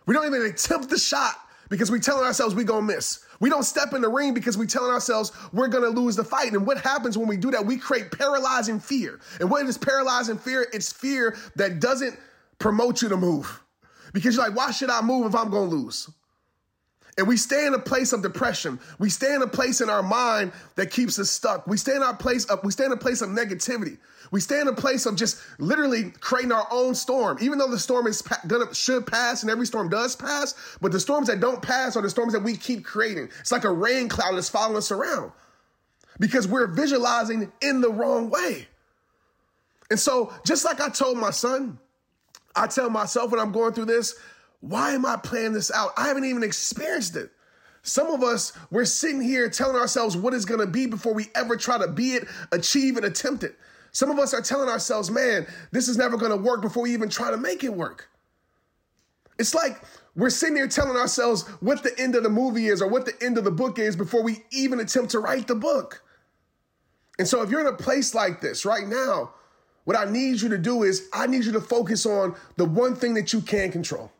We 0.05 0.13
don't 0.13 0.25
even 0.25 0.49
attempt 0.49 0.89
the 0.89 0.97
shot 0.97 1.35
because 1.69 1.89
we're 1.89 1.99
telling 1.99 2.25
ourselves 2.25 2.55
we're 2.55 2.63
going 2.63 2.87
to 2.87 2.95
miss. 2.95 3.23
We 3.39 3.49
don't 3.49 3.63
step 3.63 3.93
in 3.93 4.01
the 4.01 4.09
ring 4.09 4.33
because 4.33 4.57
we're 4.57 4.65
telling 4.65 4.91
ourselves 4.91 5.31
we're 5.53 5.67
to 5.69 5.79
lose 5.79 6.15
the 6.15 6.23
fight. 6.23 6.53
And 6.53 6.67
what 6.67 6.79
happens 6.79 7.17
when 7.17 7.27
we 7.27 7.37
do 7.37 7.51
that? 7.51 7.65
We 7.65 7.77
create 7.77 8.11
paralyzing 8.11 8.79
fear. 8.79 9.19
And 9.39 9.49
what 9.49 9.65
is 9.65 9.77
paralyzing 9.77 10.37
fear? 10.37 10.67
It's 10.73 10.91
fear 10.91 11.37
that 11.55 11.79
doesn't 11.79 12.17
promote 12.57 13.01
you 13.01 13.09
to 13.09 13.17
move. 13.17 13.61
Because 14.11 14.35
you're 14.35 14.45
like, 14.45 14.57
why 14.57 14.71
should 14.71 14.89
I 14.89 15.01
move 15.01 15.27
if 15.27 15.35
I'm 15.35 15.51
to 15.69 15.75
lose? 15.75 16.09
And 17.19 17.27
we 17.27 17.35
stay 17.35 17.65
in 17.65 17.73
a 17.73 17.79
place 17.79 18.13
of 18.13 18.21
depression. 18.21 18.79
We 18.97 19.09
stay 19.09 19.35
in 19.35 19.41
a 19.41 19.47
place 19.47 19.81
in 19.81 19.89
our 19.89 20.01
mind 20.01 20.53
that 20.75 20.89
keeps 20.89 21.19
us 21.19 21.29
stuck. 21.29 21.67
We 21.67 21.75
stay 21.75 21.93
in 21.93 22.01
our 22.01 22.15
place 22.15 22.45
of 22.45 22.63
we 22.63 22.71
stay 22.71 22.85
in 22.85 22.93
a 22.93 22.97
place 22.97 23.21
of 23.21 23.27
negativity. 23.27 23.97
We 24.31 24.39
stay 24.39 24.61
in 24.61 24.69
a 24.69 24.73
place 24.73 25.05
of 25.05 25.17
just 25.17 25.41
literally 25.59 26.11
creating 26.21 26.53
our 26.53 26.65
own 26.71 26.95
storm. 26.95 27.37
Even 27.41 27.59
though 27.59 27.67
the 27.67 27.77
storm 27.77 28.07
is 28.07 28.21
gonna 28.47 28.73
should 28.73 29.05
pass 29.05 29.41
and 29.41 29.51
every 29.51 29.65
storm 29.65 29.89
does 29.89 30.15
pass, 30.15 30.55
but 30.79 30.93
the 30.93 30.99
storms 31.01 31.27
that 31.27 31.41
don't 31.41 31.61
pass 31.61 31.97
are 31.97 32.01
the 32.01 32.09
storms 32.09 32.31
that 32.31 32.41
we 32.41 32.55
keep 32.55 32.85
creating. 32.85 33.27
It's 33.41 33.51
like 33.51 33.65
a 33.65 33.71
rain 33.71 34.07
cloud 34.07 34.37
that's 34.37 34.47
following 34.47 34.77
us 34.77 34.89
around 34.89 35.33
because 36.19 36.47
we're 36.47 36.67
visualizing 36.67 37.51
in 37.61 37.81
the 37.81 37.91
wrong 37.91 38.29
way. 38.29 38.65
And 39.91 39.99
so, 39.99 40.33
just 40.45 40.63
like 40.63 40.79
I 40.79 40.87
told 40.87 41.17
my 41.17 41.31
son, 41.31 41.79
I 42.55 42.67
tell 42.67 42.89
myself 42.89 43.31
when 43.31 43.41
I'm 43.41 43.51
going 43.51 43.73
through 43.73 43.87
this, 43.87 44.15
why 44.61 44.91
am 44.91 45.05
I 45.05 45.17
playing 45.17 45.53
this 45.53 45.71
out? 45.71 45.91
I 45.97 46.07
haven't 46.07 46.25
even 46.25 46.43
experienced 46.43 47.15
it. 47.15 47.31
Some 47.81 48.07
of 48.07 48.23
us, 48.23 48.53
we're 48.71 48.85
sitting 48.85 49.21
here 49.21 49.49
telling 49.49 49.77
ourselves 49.77 50.17
what 50.17 50.33
it's 50.33 50.45
going 50.45 50.59
to 50.59 50.67
be 50.67 50.85
before 50.85 51.13
we 51.13 51.27
ever 51.35 51.55
try 51.55 51.77
to 51.77 51.87
be 51.87 52.15
it, 52.15 52.27
achieve 52.51 52.97
it, 52.97 53.05
attempt 53.05 53.43
it. 53.43 53.55
Some 53.91 54.11
of 54.11 54.19
us 54.19 54.33
are 54.33 54.41
telling 54.41 54.69
ourselves, 54.69 55.09
man, 55.09 55.47
this 55.71 55.87
is 55.87 55.97
never 55.97 56.17
going 56.17 56.31
to 56.31 56.37
work 56.37 56.61
before 56.61 56.83
we 56.83 56.93
even 56.93 57.09
try 57.09 57.31
to 57.31 57.37
make 57.37 57.63
it 57.63 57.73
work. 57.73 58.09
It's 59.39 59.55
like 59.55 59.81
we're 60.15 60.29
sitting 60.29 60.57
here 60.57 60.67
telling 60.67 60.97
ourselves 60.97 61.47
what 61.61 61.81
the 61.81 61.97
end 61.97 62.15
of 62.15 62.23
the 62.23 62.29
movie 62.29 62.67
is 62.67 62.81
or 62.81 62.89
what 62.89 63.05
the 63.05 63.15
end 63.23 63.37
of 63.37 63.45
the 63.45 63.51
book 63.51 63.79
is 63.79 63.95
before 63.95 64.21
we 64.21 64.43
even 64.51 64.81
attempt 64.81 65.11
to 65.11 65.19
write 65.19 65.47
the 65.47 65.55
book. 65.55 66.03
And 67.17 67.27
so 67.27 67.41
if 67.41 67.49
you're 67.49 67.61
in 67.61 67.67
a 67.67 67.73
place 67.73 68.13
like 68.13 68.41
this 68.41 68.65
right 68.65 68.87
now, 68.87 69.33
what 69.85 69.97
I 69.97 70.05
need 70.05 70.41
you 70.41 70.49
to 70.49 70.57
do 70.57 70.83
is 70.83 71.07
I 71.13 71.25
need 71.25 71.45
you 71.45 71.53
to 71.53 71.61
focus 71.61 72.05
on 72.05 72.35
the 72.57 72.65
one 72.65 72.95
thing 72.95 73.13
that 73.13 73.31
you 73.31 73.39
can 73.41 73.71
control 73.71 74.11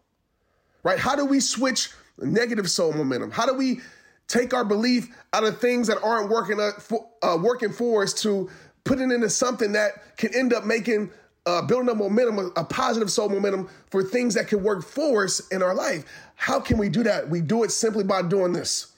right? 0.84 1.00
How 1.00 1.16
do 1.16 1.26
we 1.26 1.40
switch 1.40 1.90
negative 2.18 2.70
soul 2.70 2.94
momentum? 2.94 3.32
How 3.32 3.46
do 3.46 3.54
we 3.54 3.82
take 4.28 4.54
our 4.54 4.64
belief 4.64 5.10
out 5.34 5.44
of 5.44 5.60
things 5.60 5.88
that 5.88 6.02
aren't 6.04 6.30
working 6.30 6.60
uh, 6.60 6.72
for, 6.80 7.08
uh, 7.24 7.38
working 7.42 7.72
for 7.72 8.04
us 8.04 8.14
to 8.22 8.50
put 8.84 9.00
it 9.00 9.12
into 9.12 9.30
something 9.30 9.74
that 9.74 10.18
can 10.18 10.34
end 10.36 10.54
up 10.54 10.66
making 10.66 11.12
uh, 11.46 11.62
building 11.64 11.90
up 11.90 11.98
momentum, 11.98 12.52
a 12.56 12.64
positive 12.64 13.12
soul 13.12 13.30
momentum 13.30 13.68
for 13.90 14.04
things 14.04 14.36
that 14.36 14.48
can 14.48 14.62
work 14.62 14.84
for 14.84 15.24
us 15.24 15.48
in 15.50 15.64
our 15.64 15.74
life. 15.74 16.06
How 16.36 16.60
can 16.60 16.78
we 16.78 16.90
do 16.90 17.04
that? 17.04 17.28
We 17.30 17.42
do 17.42 17.64
it 17.64 17.72
simply 17.72 18.04
by 18.04 18.22
doing 18.22 18.54
this. 18.54 18.94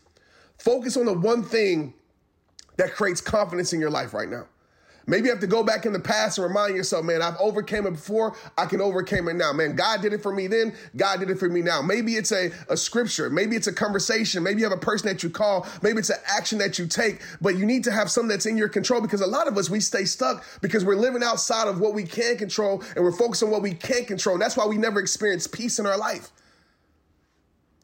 Focus 0.57 0.97
on 0.97 1.05
the 1.05 1.13
one 1.13 1.43
thing 1.43 1.93
that 2.77 2.93
creates 2.93 3.21
confidence 3.21 3.73
in 3.73 3.79
your 3.79 3.89
life 3.89 4.13
right 4.13 4.29
now. 4.29 4.47
Maybe 5.07 5.25
you 5.25 5.31
have 5.31 5.41
to 5.41 5.47
go 5.47 5.63
back 5.63 5.85
in 5.85 5.93
the 5.93 5.99
past 5.99 6.37
and 6.37 6.47
remind 6.47 6.75
yourself, 6.75 7.03
man, 7.05 7.21
I've 7.21 7.37
overcame 7.37 7.85
it 7.87 7.91
before. 7.91 8.35
I 8.57 8.65
can 8.65 8.81
overcome 8.81 9.27
it 9.27 9.35
now. 9.35 9.51
Man, 9.53 9.75
God 9.75 10.01
did 10.01 10.13
it 10.13 10.21
for 10.21 10.33
me 10.33 10.47
then. 10.47 10.73
God 10.95 11.19
did 11.19 11.29
it 11.29 11.39
for 11.39 11.49
me 11.49 11.61
now. 11.61 11.81
Maybe 11.81 12.15
it's 12.15 12.31
a, 12.31 12.51
a 12.69 12.77
scripture. 12.77 13.29
Maybe 13.29 13.55
it's 13.55 13.67
a 13.67 13.73
conversation. 13.73 14.43
Maybe 14.43 14.61
you 14.61 14.69
have 14.69 14.77
a 14.77 14.81
person 14.81 15.07
that 15.07 15.23
you 15.23 15.29
call. 15.29 15.67
Maybe 15.81 15.99
it's 15.99 16.09
an 16.09 16.19
action 16.27 16.59
that 16.59 16.77
you 16.77 16.87
take, 16.87 17.21
but 17.41 17.55
you 17.55 17.65
need 17.65 17.83
to 17.85 17.91
have 17.91 18.11
something 18.11 18.29
that's 18.29 18.45
in 18.45 18.57
your 18.57 18.69
control 18.69 19.01
because 19.01 19.21
a 19.21 19.27
lot 19.27 19.47
of 19.47 19.57
us, 19.57 19.69
we 19.69 19.79
stay 19.79 20.05
stuck 20.05 20.45
because 20.61 20.85
we're 20.85 20.95
living 20.95 21.23
outside 21.23 21.67
of 21.67 21.79
what 21.79 21.93
we 21.93 22.03
can 22.03 22.37
control 22.37 22.83
and 22.95 23.03
we're 23.03 23.11
focused 23.11 23.43
on 23.43 23.49
what 23.49 23.61
we 23.61 23.73
can't 23.73 24.07
control. 24.07 24.35
And 24.35 24.41
that's 24.41 24.57
why 24.57 24.65
we 24.65 24.77
never 24.77 24.99
experience 24.99 25.47
peace 25.47 25.79
in 25.79 25.85
our 25.85 25.97
life. 25.97 26.29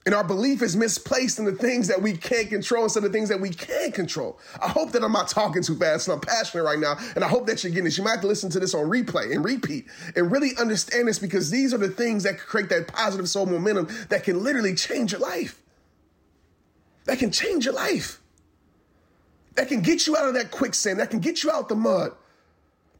And 0.07 0.15
our 0.15 0.23
belief 0.23 0.61
is 0.61 0.77
misplaced 0.77 1.37
in 1.37 1.43
the 1.43 1.51
things 1.51 1.89
that 1.89 2.01
we 2.01 2.15
can't 2.15 2.47
control 2.47 2.85
instead 2.85 3.03
of 3.03 3.11
the 3.11 3.17
things 3.17 3.27
that 3.27 3.41
we 3.41 3.49
can 3.49 3.91
control. 3.91 4.39
I 4.61 4.69
hope 4.69 4.93
that 4.93 5.03
I'm 5.03 5.11
not 5.11 5.27
talking 5.27 5.61
too 5.61 5.75
fast 5.75 6.07
and 6.07 6.15
I'm 6.15 6.21
passionate 6.21 6.63
right 6.63 6.79
now. 6.79 6.95
And 7.15 7.25
I 7.25 7.27
hope 7.27 7.45
that 7.47 7.61
you're 7.61 7.71
getting 7.71 7.83
this. 7.83 7.97
You 7.97 8.05
might 8.05 8.11
have 8.11 8.21
to 8.21 8.27
listen 8.27 8.49
to 8.51 8.59
this 8.61 8.73
on 8.73 8.85
replay 8.85 9.35
and 9.35 9.43
repeat 9.43 9.87
and 10.15 10.31
really 10.31 10.51
understand 10.57 11.09
this 11.09 11.19
because 11.19 11.51
these 11.51 11.73
are 11.73 11.77
the 11.77 11.89
things 11.89 12.23
that 12.23 12.39
create 12.39 12.69
that 12.69 12.87
positive 12.87 13.27
soul 13.27 13.47
momentum 13.47 13.89
that 14.07 14.23
can 14.23 14.41
literally 14.41 14.75
change 14.75 15.11
your 15.11 15.19
life. 15.19 15.61
That 17.03 17.19
can 17.19 17.29
change 17.29 17.65
your 17.65 17.73
life. 17.73 18.21
That 19.55 19.67
can 19.67 19.81
get 19.81 20.07
you 20.07 20.15
out 20.15 20.29
of 20.29 20.35
that 20.35 20.51
quicksand. 20.51 21.01
That 21.01 21.09
can 21.09 21.19
get 21.19 21.43
you 21.43 21.51
out 21.51 21.67
the 21.67 21.75
mud 21.75 22.13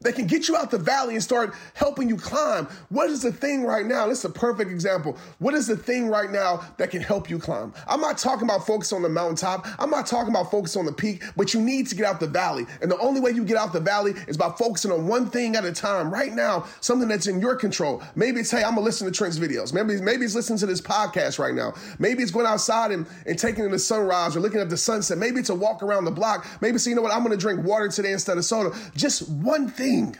that 0.00 0.14
can 0.14 0.26
get 0.26 0.48
you 0.48 0.56
out 0.56 0.70
the 0.70 0.78
valley 0.78 1.14
and 1.14 1.22
start 1.22 1.54
helping 1.74 2.08
you 2.08 2.16
climb. 2.16 2.66
What 2.88 3.10
is 3.10 3.22
the 3.22 3.32
thing 3.32 3.64
right 3.64 3.84
now? 3.84 4.06
This 4.06 4.20
is 4.20 4.24
a 4.26 4.30
perfect 4.30 4.70
example. 4.70 5.16
What 5.38 5.54
is 5.54 5.66
the 5.66 5.76
thing 5.76 6.08
right 6.08 6.30
now 6.30 6.64
that 6.76 6.90
can 6.90 7.02
help 7.02 7.28
you 7.28 7.38
climb? 7.38 7.72
I'm 7.86 8.00
not 8.00 8.18
talking 8.18 8.44
about 8.44 8.66
focus 8.66 8.92
on 8.92 9.02
the 9.02 9.08
mountaintop. 9.08 9.66
I'm 9.78 9.90
not 9.90 10.06
talking 10.06 10.30
about 10.30 10.50
focus 10.50 10.76
on 10.76 10.86
the 10.86 10.92
peak, 10.92 11.22
but 11.36 11.52
you 11.52 11.60
need 11.60 11.88
to 11.88 11.96
get 11.96 12.06
out 12.06 12.20
the 12.20 12.26
valley. 12.26 12.66
And 12.80 12.90
the 12.90 12.98
only 12.98 13.20
way 13.20 13.32
you 13.32 13.44
get 13.44 13.56
out 13.56 13.72
the 13.72 13.80
valley 13.80 14.14
is 14.28 14.36
by 14.36 14.50
focusing 14.50 14.92
on 14.92 15.08
one 15.08 15.28
thing 15.28 15.56
at 15.56 15.64
a 15.64 15.72
time. 15.72 16.12
Right 16.12 16.32
now, 16.32 16.66
something 16.80 17.08
that's 17.08 17.26
in 17.26 17.40
your 17.40 17.56
control. 17.56 18.02
Maybe 18.14 18.40
it's, 18.40 18.50
hey, 18.50 18.62
I'm 18.62 18.74
gonna 18.74 18.82
listen 18.82 19.06
to 19.06 19.12
Trent's 19.12 19.38
videos. 19.38 19.72
Maybe, 19.72 20.00
maybe 20.00 20.24
it's 20.24 20.34
listening 20.34 20.58
to 20.60 20.66
this 20.66 20.80
podcast 20.80 21.38
right 21.38 21.54
now. 21.54 21.74
Maybe 21.98 22.22
it's 22.22 22.32
going 22.32 22.46
outside 22.46 22.92
and, 22.92 23.06
and 23.26 23.38
taking 23.38 23.64
in 23.64 23.70
the 23.72 23.78
sunrise 23.78 24.36
or 24.36 24.40
looking 24.40 24.60
at 24.60 24.70
the 24.70 24.76
sunset. 24.76 25.18
Maybe 25.18 25.40
it's 25.40 25.50
a 25.50 25.54
walk 25.54 25.82
around 25.82 26.04
the 26.04 26.10
block. 26.10 26.46
Maybe 26.60 26.76
it's, 26.76 26.86
you 26.86 26.94
know 26.94 27.02
what, 27.02 27.12
I'm 27.12 27.22
gonna 27.22 27.36
drink 27.36 27.64
water 27.64 27.88
today 27.88 28.12
instead 28.12 28.38
of 28.38 28.44
soda. 28.44 28.76
Just 28.94 29.28
one 29.28 29.68
thing 29.68 29.87
thing 29.88 30.16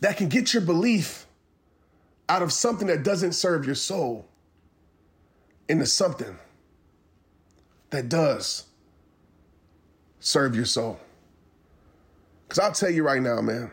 that 0.00 0.16
can 0.16 0.28
get 0.28 0.54
your 0.54 0.62
belief 0.62 1.26
out 2.28 2.42
of 2.42 2.52
something 2.52 2.86
that 2.86 3.02
doesn't 3.02 3.32
serve 3.32 3.66
your 3.66 3.74
soul 3.74 4.26
into 5.68 5.86
something 5.86 6.38
that 7.90 8.08
does 8.08 8.64
serve 10.20 10.54
your 10.54 10.64
soul. 10.64 10.98
Because 12.48 12.58
I'll 12.58 12.72
tell 12.72 12.90
you 12.90 13.02
right 13.02 13.20
now, 13.20 13.40
man, 13.40 13.70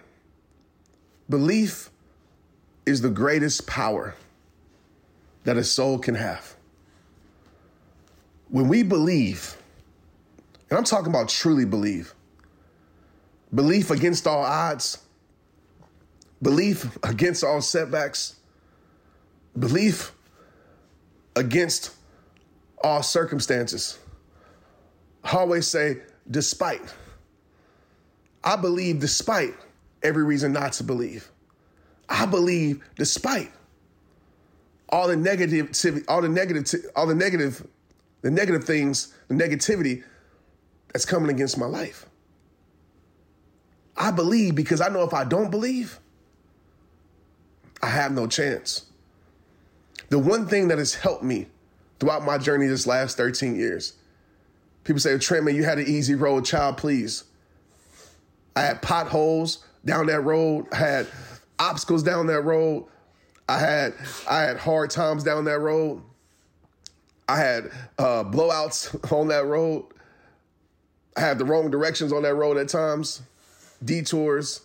belief 1.29 1.89
is 2.85 3.01
the 3.01 3.09
greatest 3.09 3.67
power 3.67 4.15
that 5.43 5.57
a 5.57 5.63
soul 5.63 5.99
can 5.99 6.15
have. 6.15 6.55
When 8.49 8.67
we 8.67 8.83
believe, 8.83 9.57
and 10.69 10.77
I'm 10.77 10.83
talking 10.83 11.09
about 11.09 11.29
truly 11.29 11.65
believe, 11.65 12.13
belief 13.53 13.91
against 13.91 14.27
all 14.27 14.43
odds, 14.43 14.99
belief 16.41 16.97
against 17.03 17.43
all 17.43 17.61
setbacks, 17.61 18.35
belief 19.57 20.11
against 21.35 21.95
all 22.83 23.01
circumstances. 23.03 23.97
I 25.23 25.37
always 25.37 25.67
say, 25.67 26.01
despite. 26.29 26.81
I 28.43 28.55
believe 28.55 28.99
despite 28.99 29.55
every 30.03 30.23
reason 30.23 30.53
not 30.53 30.73
to 30.73 30.83
believe. 30.83 31.29
I 32.07 32.25
believe 32.25 32.83
despite 32.95 33.51
all 34.89 35.07
the 35.07 35.17
negative, 35.17 35.71
all 36.07 36.21
the 36.21 36.29
negative, 36.29 36.73
all 36.95 37.07
the 37.07 37.15
negative, 37.15 37.67
the 38.21 38.31
negative 38.31 38.63
things, 38.63 39.13
the 39.27 39.35
negativity 39.35 40.03
that's 40.93 41.05
coming 41.05 41.29
against 41.29 41.57
my 41.57 41.65
life. 41.65 42.05
I 43.97 44.11
believe 44.11 44.55
because 44.55 44.79
I 44.79 44.89
know 44.89 45.03
if 45.03 45.13
I 45.13 45.23
don't 45.23 45.49
believe, 45.49 45.99
I 47.81 47.87
have 47.87 48.11
no 48.11 48.27
chance. 48.27 48.85
The 50.09 50.19
one 50.19 50.47
thing 50.47 50.67
that 50.69 50.77
has 50.77 50.93
helped 50.93 51.23
me 51.23 51.47
throughout 51.99 52.23
my 52.23 52.37
journey 52.37 52.67
this 52.67 52.85
last 52.85 53.17
13 53.17 53.55
years, 53.55 53.93
people 54.83 54.99
say, 54.99 55.17
Trent, 55.17 55.45
man, 55.45 55.55
you 55.55 55.63
had 55.63 55.79
an 55.79 55.87
easy 55.87 56.15
road, 56.15 56.45
child, 56.45 56.77
please. 56.77 57.23
I 58.55 58.61
had 58.61 58.81
potholes 58.81 59.63
down 59.83 60.07
that 60.07 60.21
road, 60.21 60.67
I 60.71 60.77
had 60.77 61.07
obstacles 61.59 62.03
down 62.03 62.27
that 62.27 62.41
road. 62.41 62.85
I 63.49 63.59
had 63.59 63.93
I 64.29 64.41
had 64.41 64.57
hard 64.57 64.89
times 64.89 65.23
down 65.23 65.45
that 65.45 65.59
road. 65.59 66.01
I 67.29 67.37
had 67.37 67.71
uh, 67.97 68.23
blowouts 68.23 69.11
on 69.17 69.29
that 69.29 69.45
road. 69.45 69.85
I 71.15 71.21
had 71.21 71.39
the 71.39 71.45
wrong 71.45 71.71
directions 71.71 72.11
on 72.13 72.23
that 72.23 72.35
road 72.35 72.57
at 72.57 72.69
times 72.69 73.21
detours, 73.83 74.61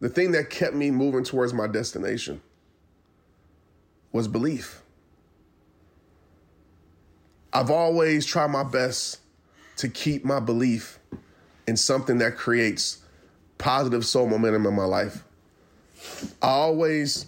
the 0.00 0.08
thing 0.08 0.32
that 0.32 0.50
kept 0.50 0.74
me 0.74 0.90
moving 0.90 1.24
towards 1.24 1.52
my 1.52 1.66
destination 1.66 2.40
was 4.12 4.28
belief. 4.28 4.82
I've 7.52 7.70
always 7.70 8.26
tried 8.26 8.48
my 8.48 8.64
best 8.64 9.18
to 9.76 9.88
keep 9.88 10.24
my 10.24 10.40
belief 10.40 10.98
in 11.66 11.76
something 11.76 12.18
that 12.18 12.36
creates 12.36 12.98
positive 13.58 14.04
soul 14.04 14.28
momentum 14.28 14.66
in 14.66 14.74
my 14.74 14.84
life. 14.84 15.24
I 16.42 16.48
always 16.48 17.26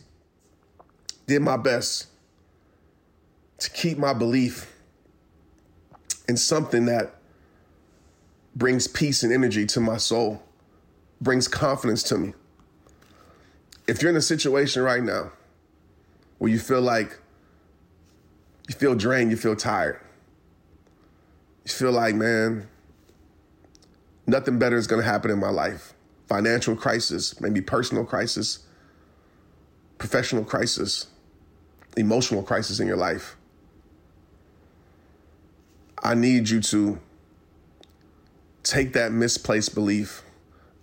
did 1.27 1.42
my 1.42 1.57
best 1.57 2.07
to 3.59 3.70
keep 3.70 3.99
my 3.99 4.12
belief 4.12 4.72
in 6.29 6.37
something 6.37 6.87
that 6.87 7.14
brings 8.55 8.87
peace 8.87 9.22
and 9.22 9.33
energy 9.33 9.66
to 9.66 9.81
my 9.81 9.96
soul, 9.96 10.42
brings 11.20 11.48
confidence 11.48 12.02
to 12.05 12.18
me. 12.18 12.35
If 13.87 14.02
you're 14.02 14.11
in 14.11 14.16
a 14.16 14.22
situation 14.22 14.83
right 14.83 15.02
now 15.02 15.33
where 16.38 16.50
you 16.50 16.59
feel 16.59 16.81
like 16.81 17.18
you 18.68 18.74
feel 18.74 18.94
drained, 18.94 19.31
you 19.31 19.37
feel 19.37 19.57
tired, 19.57 20.00
you 21.64 21.72
feel 21.72 21.92
like, 21.92 22.14
man, 22.14 22.68
nothing 24.26 24.59
better 24.59 24.76
is 24.76 24.87
going 24.87 25.02
to 25.02 25.09
happen 25.09 25.31
in 25.31 25.38
my 25.38 25.50
life. 25.50 25.94
Financial 26.29 26.74
crisis, 26.74 27.40
maybe 27.40 27.61
personal 27.61 28.05
crisis, 28.05 28.61
professional 29.98 30.44
crisis, 30.44 31.07
emotional 31.96 32.42
crisis 32.42 32.81
in 32.81 32.87
your 32.87 32.96
life. 32.96 33.37
I 36.02 36.14
need 36.14 36.48
you 36.48 36.61
to 36.61 36.98
take 38.62 38.92
that 38.94 39.12
misplaced 39.12 39.74
belief 39.74 40.22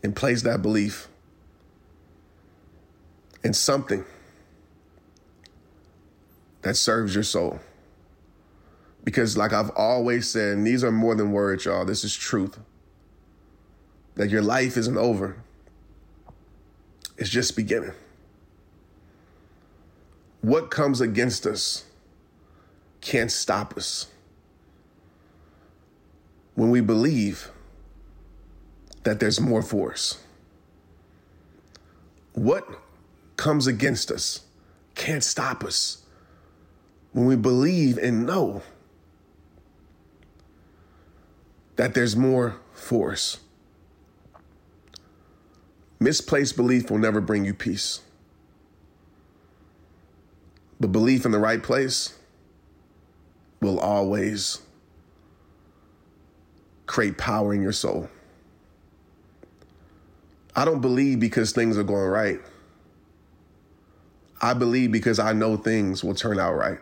and 0.03 0.15
place 0.15 0.41
that 0.41 0.61
belief 0.61 1.07
in 3.43 3.53
something 3.53 4.03
that 6.61 6.75
serves 6.75 7.15
your 7.15 7.23
soul. 7.23 7.59
Because, 9.03 9.35
like 9.35 9.51
I've 9.51 9.71
always 9.71 10.29
said, 10.29 10.57
and 10.57 10.67
these 10.67 10.83
are 10.83 10.91
more 10.91 11.15
than 11.15 11.31
words, 11.31 11.65
y'all, 11.65 11.85
this 11.85 12.03
is 12.03 12.15
truth. 12.15 12.57
That 14.15 14.29
your 14.29 14.41
life 14.41 14.77
isn't 14.77 14.97
over, 14.97 15.37
it's 17.17 17.29
just 17.29 17.55
beginning. 17.55 17.91
What 20.41 20.69
comes 20.69 21.01
against 21.01 21.45
us 21.45 21.85
can't 23.01 23.31
stop 23.31 23.75
us. 23.77 24.07
When 26.55 26.69
we 26.69 26.81
believe 26.81 27.49
that 29.03 29.19
there's 29.19 29.39
more 29.39 29.61
for 29.61 29.91
us, 29.91 30.17
what 32.33 32.67
comes 33.37 33.67
against 33.67 34.11
us 34.11 34.41
can't 34.95 35.23
stop 35.23 35.63
us. 35.63 36.03
When 37.11 37.25
we 37.25 37.35
believe 37.35 37.97
and 37.97 38.25
know 38.25 38.63
that 41.75 41.93
there's 41.93 42.15
more 42.15 42.59
for 42.73 43.11
us. 43.11 43.39
Misplaced 45.99 46.55
belief 46.55 46.89
will 46.91 46.97
never 46.97 47.21
bring 47.21 47.45
you 47.45 47.53
peace. 47.53 48.01
But 50.79 50.91
belief 50.91 51.25
in 51.25 51.31
the 51.31 51.39
right 51.39 51.61
place 51.61 52.17
will 53.61 53.79
always 53.79 54.59
create 56.85 57.17
power 57.17 57.53
in 57.53 57.61
your 57.61 57.71
soul. 57.71 58.09
I 60.55 60.65
don't 60.65 60.81
believe 60.81 61.19
because 61.19 61.51
things 61.51 61.77
are 61.77 61.83
going 61.83 62.07
right. 62.07 62.39
I 64.41 64.53
believe 64.53 64.91
because 64.91 65.19
I 65.19 65.33
know 65.33 65.57
things 65.57 66.03
will 66.03 66.15
turn 66.15 66.39
out 66.39 66.53
right. 66.53 66.79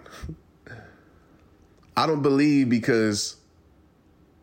I 1.95 2.07
don't 2.07 2.21
believe 2.21 2.69
because 2.69 3.35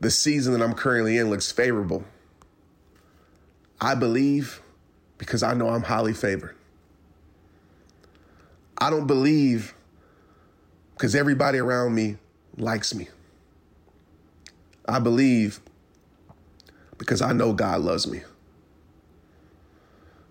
the 0.00 0.10
season 0.10 0.52
that 0.52 0.62
I'm 0.62 0.74
currently 0.74 1.18
in 1.18 1.28
looks 1.28 1.50
favorable. 1.50 2.04
I 3.80 3.94
believe 3.94 4.62
because 5.18 5.42
I 5.42 5.54
know 5.54 5.68
I'm 5.68 5.82
highly 5.82 6.12
favored. 6.12 6.56
I 8.78 8.90
don't 8.90 9.06
believe 9.06 9.74
because 10.92 11.14
everybody 11.14 11.58
around 11.58 11.94
me 11.94 12.16
likes 12.56 12.94
me. 12.94 13.08
I 14.88 15.00
believe 15.00 15.60
because 16.96 17.20
I 17.20 17.32
know 17.32 17.52
God 17.52 17.80
loves 17.80 18.06
me. 18.06 18.22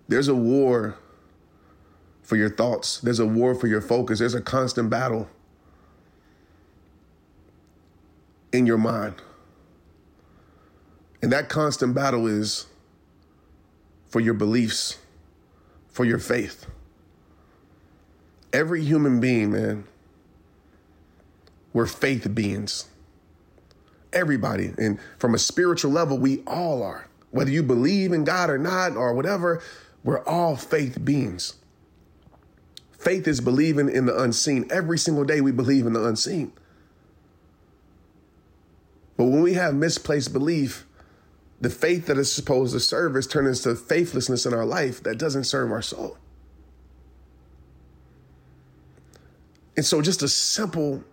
There's 0.08 0.28
a 0.28 0.34
war 0.34 0.96
for 2.22 2.36
your 2.36 2.50
thoughts, 2.50 3.00
there's 3.00 3.20
a 3.20 3.26
war 3.26 3.54
for 3.54 3.66
your 3.66 3.80
focus, 3.80 4.18
there's 4.18 4.34
a 4.34 4.40
constant 4.40 4.90
battle 4.90 5.28
in 8.52 8.66
your 8.66 8.78
mind. 8.78 9.14
And 11.22 11.32
that 11.32 11.48
constant 11.48 11.94
battle 11.94 12.26
is 12.26 12.66
for 14.06 14.20
your 14.20 14.34
beliefs, 14.34 14.98
for 15.88 16.04
your 16.04 16.18
faith. 16.18 16.66
Every 18.52 18.82
human 18.82 19.20
being, 19.20 19.52
man, 19.52 19.84
we're 21.72 21.86
faith 21.86 22.34
beings. 22.34 22.86
Everybody. 24.12 24.72
And 24.78 24.98
from 25.18 25.34
a 25.34 25.38
spiritual 25.38 25.90
level, 25.90 26.18
we 26.18 26.42
all 26.46 26.82
are. 26.82 27.08
Whether 27.30 27.50
you 27.50 27.62
believe 27.62 28.12
in 28.12 28.24
God 28.24 28.48
or 28.48 28.56
not, 28.56 28.96
or 28.96 29.12
whatever, 29.12 29.62
we're 30.08 30.24
all 30.24 30.56
faith 30.56 31.04
beings. 31.04 31.56
Faith 32.98 33.28
is 33.28 33.42
believing 33.42 33.90
in 33.90 34.06
the 34.06 34.18
unseen. 34.18 34.66
Every 34.70 34.98
single 34.98 35.22
day, 35.22 35.42
we 35.42 35.52
believe 35.52 35.84
in 35.84 35.92
the 35.92 36.02
unseen. 36.02 36.50
But 39.18 39.24
when 39.24 39.42
we 39.42 39.52
have 39.52 39.74
misplaced 39.74 40.32
belief, 40.32 40.86
the 41.60 41.68
faith 41.68 42.06
that 42.06 42.16
is 42.16 42.32
supposed 42.32 42.72
to 42.72 42.80
serve 42.80 43.18
is 43.18 43.26
turned 43.26 43.48
into 43.48 43.74
faithlessness 43.74 44.46
in 44.46 44.54
our 44.54 44.64
life 44.64 45.02
that 45.02 45.18
doesn't 45.18 45.44
serve 45.44 45.70
our 45.70 45.82
soul. 45.82 46.16
And 49.76 49.84
so, 49.84 50.00
just 50.00 50.22
a 50.22 50.28
simple, 50.28 51.04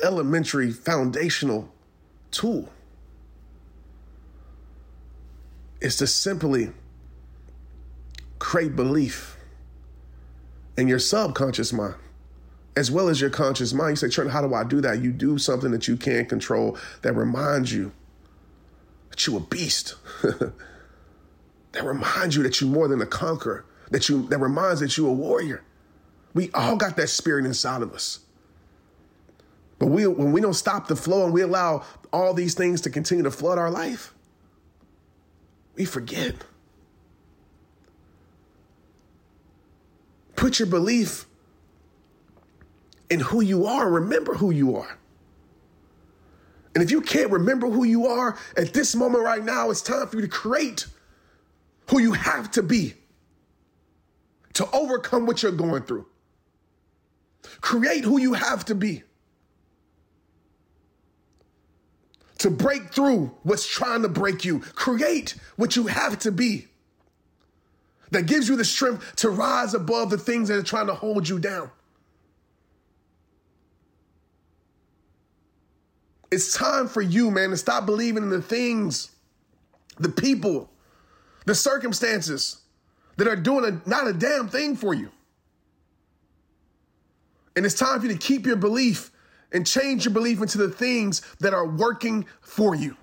elementary, 0.00 0.70
foundational 0.70 1.74
tool 2.30 2.68
is 5.80 5.96
to 5.96 6.06
simply 6.06 6.70
create 8.52 8.76
belief 8.76 9.38
in 10.76 10.86
your 10.86 10.98
subconscious 10.98 11.72
mind 11.72 11.94
as 12.76 12.90
well 12.90 13.08
as 13.08 13.18
your 13.18 13.30
conscious 13.30 13.72
mind. 13.72 13.92
You 13.92 13.96
say, 13.96 14.08
Trent, 14.10 14.30
how 14.30 14.46
do 14.46 14.52
I 14.52 14.62
do 14.62 14.82
that? 14.82 15.00
You 15.00 15.10
do 15.10 15.38
something 15.38 15.70
that 15.70 15.88
you 15.88 15.96
can't 15.96 16.28
control 16.28 16.76
that 17.00 17.14
reminds 17.14 17.72
you 17.72 17.92
that 19.08 19.26
you're 19.26 19.38
a 19.38 19.40
beast. 19.40 19.94
that 20.22 20.52
reminds 21.82 22.36
you 22.36 22.42
that 22.42 22.60
you're 22.60 22.68
more 22.68 22.88
than 22.88 23.00
a 23.00 23.06
conqueror. 23.06 23.64
That 23.90 24.10
you 24.10 24.28
that 24.28 24.36
reminds 24.36 24.80
that 24.80 24.98
you're 24.98 25.08
a 25.08 25.14
warrior. 25.14 25.64
We 26.34 26.50
all 26.52 26.76
got 26.76 26.98
that 26.98 27.08
spirit 27.08 27.46
inside 27.46 27.80
of 27.80 27.94
us. 27.94 28.20
But 29.78 29.86
we 29.86 30.06
when 30.06 30.32
we 30.32 30.42
don't 30.42 30.52
stop 30.52 30.88
the 30.88 30.96
flow 30.96 31.24
and 31.24 31.32
we 31.32 31.40
allow 31.40 31.86
all 32.12 32.34
these 32.34 32.52
things 32.52 32.82
to 32.82 32.90
continue 32.90 33.24
to 33.24 33.30
flood 33.30 33.56
our 33.56 33.70
life, 33.70 34.12
we 35.74 35.86
forget. 35.86 36.34
Put 40.42 40.58
your 40.58 40.66
belief 40.66 41.26
in 43.08 43.20
who 43.20 43.42
you 43.42 43.64
are. 43.64 43.88
Remember 43.88 44.34
who 44.34 44.50
you 44.50 44.76
are. 44.76 44.98
And 46.74 46.82
if 46.82 46.90
you 46.90 47.00
can't 47.00 47.30
remember 47.30 47.70
who 47.70 47.84
you 47.84 48.08
are 48.08 48.36
at 48.56 48.74
this 48.74 48.96
moment 48.96 49.22
right 49.22 49.44
now, 49.44 49.70
it's 49.70 49.82
time 49.82 50.04
for 50.08 50.16
you 50.16 50.22
to 50.22 50.26
create 50.26 50.88
who 51.90 52.00
you 52.00 52.14
have 52.14 52.50
to 52.50 52.62
be 52.64 52.94
to 54.54 54.68
overcome 54.72 55.26
what 55.26 55.44
you're 55.44 55.52
going 55.52 55.84
through. 55.84 56.06
Create 57.60 58.02
who 58.02 58.18
you 58.18 58.32
have 58.32 58.64
to 58.64 58.74
be 58.74 59.04
to 62.38 62.50
break 62.50 62.92
through 62.92 63.32
what's 63.44 63.64
trying 63.64 64.02
to 64.02 64.08
break 64.08 64.44
you. 64.44 64.58
Create 64.58 65.36
what 65.54 65.76
you 65.76 65.86
have 65.86 66.18
to 66.18 66.32
be 66.32 66.66
that 68.12 68.26
gives 68.26 68.48
you 68.48 68.56
the 68.56 68.64
strength 68.64 69.16
to 69.16 69.30
rise 69.30 69.74
above 69.74 70.10
the 70.10 70.18
things 70.18 70.48
that 70.48 70.58
are 70.58 70.62
trying 70.62 70.86
to 70.86 70.94
hold 70.94 71.28
you 71.28 71.38
down. 71.38 71.70
It's 76.30 76.56
time 76.56 76.88
for 76.88 77.02
you, 77.02 77.30
man, 77.30 77.50
to 77.50 77.56
stop 77.56 77.84
believing 77.84 78.22
in 78.22 78.30
the 78.30 78.40
things, 78.40 79.10
the 79.98 80.08
people, 80.08 80.70
the 81.46 81.54
circumstances 81.54 82.60
that 83.16 83.26
are 83.26 83.36
doing 83.36 83.64
a, 83.64 83.88
not 83.88 84.06
a 84.06 84.12
damn 84.12 84.48
thing 84.48 84.76
for 84.76 84.94
you. 84.94 85.10
And 87.56 87.66
it's 87.66 87.74
time 87.74 88.00
for 88.00 88.06
you 88.06 88.12
to 88.12 88.18
keep 88.18 88.46
your 88.46 88.56
belief 88.56 89.10
and 89.52 89.66
change 89.66 90.04
your 90.04 90.14
belief 90.14 90.40
into 90.40 90.58
the 90.58 90.70
things 90.70 91.20
that 91.40 91.52
are 91.52 91.66
working 91.66 92.26
for 92.40 92.74
you. 92.74 92.96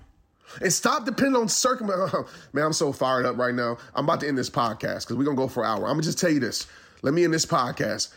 And 0.60 0.72
stop 0.72 1.04
depending 1.04 1.40
on 1.40 1.48
circumstances. 1.48 2.24
man, 2.52 2.66
I'm 2.66 2.72
so 2.72 2.92
fired 2.92 3.26
up 3.26 3.36
right 3.36 3.54
now. 3.54 3.78
I'm 3.94 4.04
about 4.04 4.20
to 4.20 4.28
end 4.28 4.38
this 4.38 4.50
podcast 4.50 5.02
because 5.02 5.16
we're 5.16 5.24
to 5.36 5.42
go 5.42 5.48
for 5.48 5.64
an 5.64 5.70
hour. 5.70 5.88
I'm 5.88 5.98
to 5.98 6.02
just 6.02 6.18
tell 6.18 6.30
you 6.30 6.40
this. 6.40 6.66
Let 7.02 7.14
me 7.14 7.24
end 7.24 7.32
this 7.32 7.46
podcast. 7.46 8.12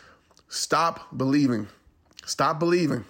Stop 0.48 1.16
believing. 1.16 1.68
Stop 2.26 2.58
believing. 2.58 3.04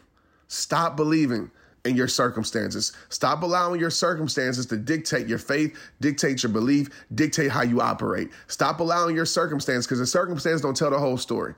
Stop 0.48 0.96
believing 0.96 1.50
in 1.84 1.96
your 1.96 2.08
circumstances. 2.08 2.92
Stop 3.08 3.42
allowing 3.42 3.78
your 3.80 3.90
circumstances 3.90 4.66
to 4.66 4.76
dictate 4.76 5.26
your 5.26 5.38
faith, 5.38 5.76
dictate 6.00 6.42
your 6.42 6.52
belief, 6.52 6.88
dictate 7.14 7.50
how 7.50 7.62
you 7.62 7.80
operate. 7.80 8.30
Stop 8.46 8.80
allowing 8.80 9.14
your 9.14 9.26
circumstances 9.26 9.86
because 9.86 9.98
the 9.98 10.06
circumstances 10.06 10.62
don't 10.62 10.76
tell 10.76 10.90
the 10.90 10.98
whole 10.98 11.18
story. 11.18 11.54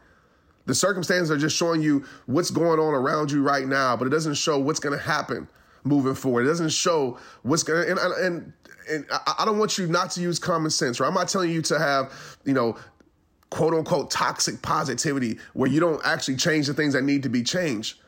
The 0.67 0.75
circumstances 0.75 1.31
are 1.31 1.39
just 1.39 1.57
showing 1.57 1.81
you 1.81 2.05
what's 2.27 2.51
going 2.51 2.81
on 2.81 2.93
around 2.93 3.31
you 3.31 3.43
right 3.43 3.67
now, 3.67 3.97
but 3.97 4.07
it 4.07 4.11
doesn't 4.11 4.35
show 4.35 4.59
what's 4.59 4.81
going 4.81 4.99
to 4.99 5.05
happen 5.05 5.49
moving 5.87 6.15
forward. 6.15 6.43
It 6.43 6.49
doesn't 6.49 6.71
show 6.71 7.19
what's 7.43 7.63
going 7.63 7.89
and 7.89 7.99
and 7.99 8.53
and 8.89 9.07
I 9.11 9.45
don't 9.45 9.59
want 9.59 9.79
you 9.79 9.87
not 9.87 10.11
to 10.13 10.21
use 10.21 10.39
common 10.39 10.71
sense, 10.71 11.01
right? 11.01 11.09
I'm 11.09 11.15
not 11.15 11.29
telling 11.29 11.51
you 11.51 11.61
to 11.63 11.79
have, 11.79 12.13
you 12.45 12.53
know, 12.53 12.77
quote 13.51 13.75
unquote 13.75 14.11
toxic 14.11 14.63
positivity 14.63 15.39
where 15.55 15.69
you 15.69 15.81
don't 15.81 16.01
actually 16.05 16.37
change 16.37 16.67
the 16.67 16.75
things 16.75 16.95
that 16.95 17.03
need 17.03 17.23
to 17.25 17.29
be 17.29 17.43
changed. 17.43 17.99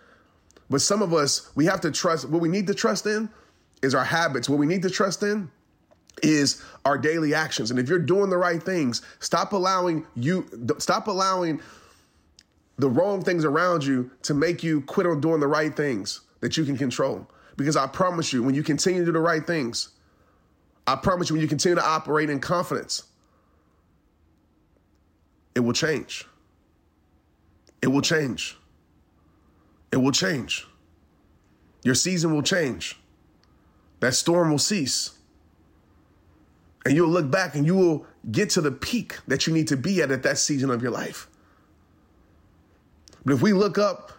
But 0.70 0.80
some 0.80 1.02
of 1.02 1.14
us, 1.14 1.50
we 1.54 1.64
have 1.66 1.80
to 1.80 1.90
trust 1.90 2.28
what 2.28 2.40
we 2.40 2.48
need 2.48 2.66
to 2.66 2.74
trust 2.74 3.06
in 3.06 3.28
is 3.82 3.94
our 3.94 4.04
habits. 4.04 4.48
What 4.48 4.58
we 4.58 4.66
need 4.66 4.82
to 4.82 4.90
trust 4.90 5.22
in 5.22 5.50
is 6.22 6.62
our 6.84 6.98
daily 6.98 7.34
actions. 7.34 7.70
And 7.70 7.78
if 7.78 7.88
you're 7.88 7.98
doing 7.98 8.28
the 8.28 8.36
right 8.36 8.62
things, 8.62 9.02
stop 9.20 9.52
allowing 9.52 10.06
you 10.14 10.46
stop 10.78 11.06
allowing 11.06 11.60
the 12.76 12.88
wrong 12.88 13.22
things 13.22 13.44
around 13.44 13.84
you 13.84 14.10
to 14.22 14.34
make 14.34 14.62
you 14.62 14.82
quit 14.82 15.06
on 15.06 15.20
doing 15.20 15.40
the 15.40 15.46
right 15.48 15.76
things 15.76 16.20
that 16.40 16.56
you 16.56 16.64
can 16.64 16.76
control. 16.76 17.26
Because 17.58 17.76
I 17.76 17.88
promise 17.88 18.32
you, 18.32 18.44
when 18.44 18.54
you 18.54 18.62
continue 18.62 19.00
to 19.00 19.06
do 19.06 19.12
the 19.12 19.18
right 19.18 19.44
things, 19.44 19.88
I 20.86 20.94
promise 20.94 21.28
you, 21.28 21.34
when 21.34 21.42
you 21.42 21.48
continue 21.48 21.74
to 21.74 21.84
operate 21.84 22.30
in 22.30 22.38
confidence, 22.38 23.02
it 25.56 25.60
will 25.60 25.72
change. 25.72 26.24
It 27.82 27.88
will 27.88 28.00
change. 28.00 28.56
It 29.90 29.96
will 29.96 30.12
change. 30.12 30.68
Your 31.82 31.96
season 31.96 32.32
will 32.32 32.42
change. 32.42 32.96
That 33.98 34.14
storm 34.14 34.52
will 34.52 34.58
cease. 34.58 35.18
And 36.86 36.94
you'll 36.94 37.10
look 37.10 37.28
back 37.28 37.56
and 37.56 37.66
you 37.66 37.74
will 37.74 38.06
get 38.30 38.50
to 38.50 38.60
the 38.60 38.70
peak 38.70 39.18
that 39.26 39.48
you 39.48 39.52
need 39.52 39.66
to 39.68 39.76
be 39.76 40.00
at 40.00 40.12
at 40.12 40.22
that 40.22 40.38
season 40.38 40.70
of 40.70 40.80
your 40.80 40.92
life. 40.92 41.26
But 43.24 43.34
if 43.34 43.42
we 43.42 43.52
look 43.52 43.78
up 43.78 44.12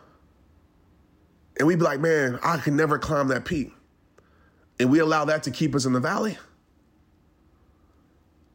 and 1.59 1.67
we'd 1.67 1.77
be 1.77 1.85
like, 1.85 1.99
man, 1.99 2.39
I 2.41 2.57
can 2.57 2.75
never 2.75 2.97
climb 2.97 3.27
that 3.27 3.45
peak, 3.45 3.73
and 4.79 4.89
we 4.89 4.99
allow 4.99 5.25
that 5.25 5.43
to 5.43 5.51
keep 5.51 5.75
us 5.75 5.85
in 5.85 5.93
the 5.93 5.99
valley, 5.99 6.37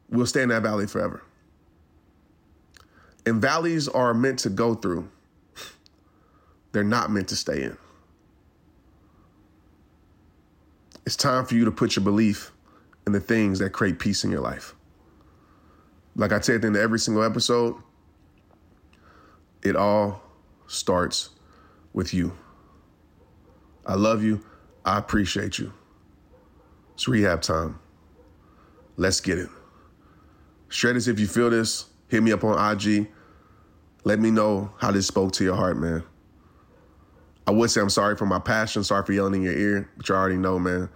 we'll 0.09 0.25
stay 0.25 0.41
in 0.41 0.49
that 0.49 0.63
valley 0.63 0.87
forever. 0.87 1.23
And 3.27 3.41
valleys 3.41 3.87
are 3.87 4.13
meant 4.13 4.39
to 4.39 4.49
go 4.49 4.73
through, 4.73 5.07
they're 6.71 6.83
not 6.83 7.11
meant 7.11 7.29
to 7.29 7.35
stay 7.35 7.63
in. 7.63 7.77
It's 11.05 11.15
time 11.15 11.45
for 11.45 11.53
you 11.53 11.65
to 11.65 11.71
put 11.71 11.95
your 11.95 12.03
belief 12.03 12.51
in 13.05 13.13
the 13.13 13.19
things 13.19 13.59
that 13.59 13.69
create 13.69 13.99
peace 13.99 14.23
in 14.23 14.31
your 14.31 14.41
life. 14.41 14.73
Like 16.15 16.31
I 16.31 16.39
said 16.39 16.65
in 16.65 16.75
every 16.75 16.97
single 16.97 17.23
episode, 17.23 17.75
it 19.61 19.75
all 19.75 20.23
starts 20.65 21.29
with 21.93 22.13
you. 22.13 22.35
I 23.85 23.95
love 23.95 24.23
you. 24.23 24.43
I 24.83 24.97
appreciate 24.97 25.59
you. 25.59 25.71
It's 26.95 27.07
rehab 27.07 27.41
time. 27.41 27.79
Let's 28.97 29.19
get 29.19 29.37
it. 29.37 29.49
Shredders, 30.69 31.07
if 31.07 31.19
you 31.19 31.27
feel 31.27 31.49
this, 31.49 31.85
hit 32.07 32.23
me 32.23 32.31
up 32.31 32.43
on 32.43 32.71
IG. 32.71 33.07
Let 34.03 34.19
me 34.19 34.31
know 34.31 34.71
how 34.77 34.91
this 34.91 35.07
spoke 35.07 35.33
to 35.33 35.43
your 35.43 35.55
heart, 35.55 35.77
man. 35.77 36.03
I 37.47 37.51
would 37.51 37.69
say 37.69 37.81
I'm 37.81 37.89
sorry 37.89 38.15
for 38.15 38.25
my 38.25 38.39
passion, 38.39 38.83
sorry 38.83 39.05
for 39.05 39.13
yelling 39.13 39.35
in 39.35 39.41
your 39.43 39.57
ear, 39.57 39.89
but 39.97 40.09
you 40.09 40.15
already 40.15 40.37
know, 40.37 40.57
man. 40.57 40.89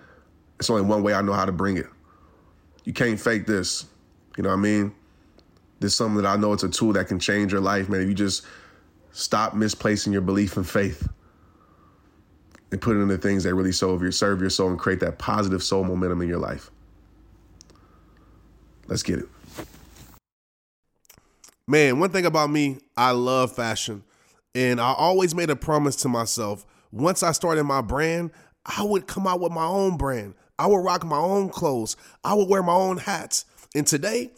It's 0.60 0.70
only 0.70 0.84
one 0.84 1.04
way 1.04 1.14
I 1.14 1.22
know 1.22 1.34
how 1.34 1.46
to 1.46 1.52
bring 1.52 1.78
it. 1.78 1.88
You 2.86 2.94
can't 2.94 3.20
fake 3.20 3.46
this. 3.46 3.86
You 4.36 4.44
know 4.44 4.50
what 4.50 4.56
I 4.56 4.62
mean? 4.62 4.96
This 5.80 5.92
is 5.92 5.98
something 5.98 6.24
that 6.24 6.28
I 6.28 6.38
know 6.38 6.54
it's 6.54 6.64
a 6.64 6.70
tool 6.70 6.94
that 6.94 7.08
can 7.08 7.20
change 7.20 7.52
your 7.52 7.62
life, 7.62 7.88
man. 7.88 8.02
If 8.02 8.08
you 8.08 8.14
just 8.14 8.46
stop 9.12 9.54
misplacing 9.54 10.12
your 10.12 10.22
belief 10.22 10.58
and 10.58 10.68
faith 10.68 11.08
and 12.72 12.82
put 12.82 12.96
it 12.96 13.00
into 13.00 13.18
things 13.18 13.44
that 13.44 13.56
really 13.56 13.72
serve 13.72 14.02
your, 14.02 14.12
serve 14.12 14.42
your 14.42 14.50
soul 14.50 14.70
and 14.70 14.80
create 14.80 15.00
that 15.00 15.18
positive 15.18 15.64
soul 15.64 15.84
momentum 15.84 16.22
in 16.22 16.28
your 16.28 16.40
life. 16.40 16.72
Let's 18.88 19.04
get 19.04 19.20
it. 19.20 19.30
Man, 21.68 22.00
one 22.00 22.10
thing 22.10 22.26
about 22.26 22.50
me, 22.50 22.78
I 22.98 23.12
love 23.12 23.56
fashion. 23.56 24.04
And 24.56 24.82
I 24.82 24.94
always 24.94 25.36
made 25.36 25.52
a 25.52 25.56
promise 25.56 25.96
to 25.98 26.10
myself 26.10 26.66
once 26.92 27.22
I 27.22 27.32
started 27.32 27.64
my 27.66 27.82
brand, 27.82 28.32
I 28.66 28.84
would 28.84 29.08
come 29.08 29.28
out 29.28 29.40
with 29.40 29.52
my 29.52 29.66
own 29.66 29.98
brand. 29.98 30.34
I 30.58 30.68
would 30.68 30.84
rock 30.84 31.06
my 31.06 31.18
own 31.18 31.50
clothes. 31.50 31.96
I 32.24 32.34
would 32.34 32.50
wear 32.50 32.64
my 32.64 32.74
own 32.74 32.98
hats. 32.98 33.46
And 33.76 33.86
today, 33.86 34.32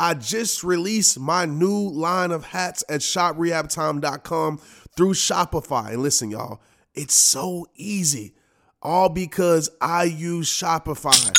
I 0.00 0.14
just 0.14 0.64
released 0.64 1.18
my 1.18 1.44
new 1.44 1.88
line 1.90 2.30
of 2.30 2.46
hats 2.46 2.84
at 2.88 3.00
shoprehabtime.com 3.00 4.58
through 4.96 5.12
Shopify. 5.12 5.92
And 5.92 6.02
listen, 6.02 6.30
y'all, 6.30 6.60
it's 6.98 7.14
so 7.14 7.66
easy. 7.76 8.34
All 8.82 9.08
because 9.08 9.70
I 9.80 10.04
use 10.04 10.50
Shopify. 10.50 11.32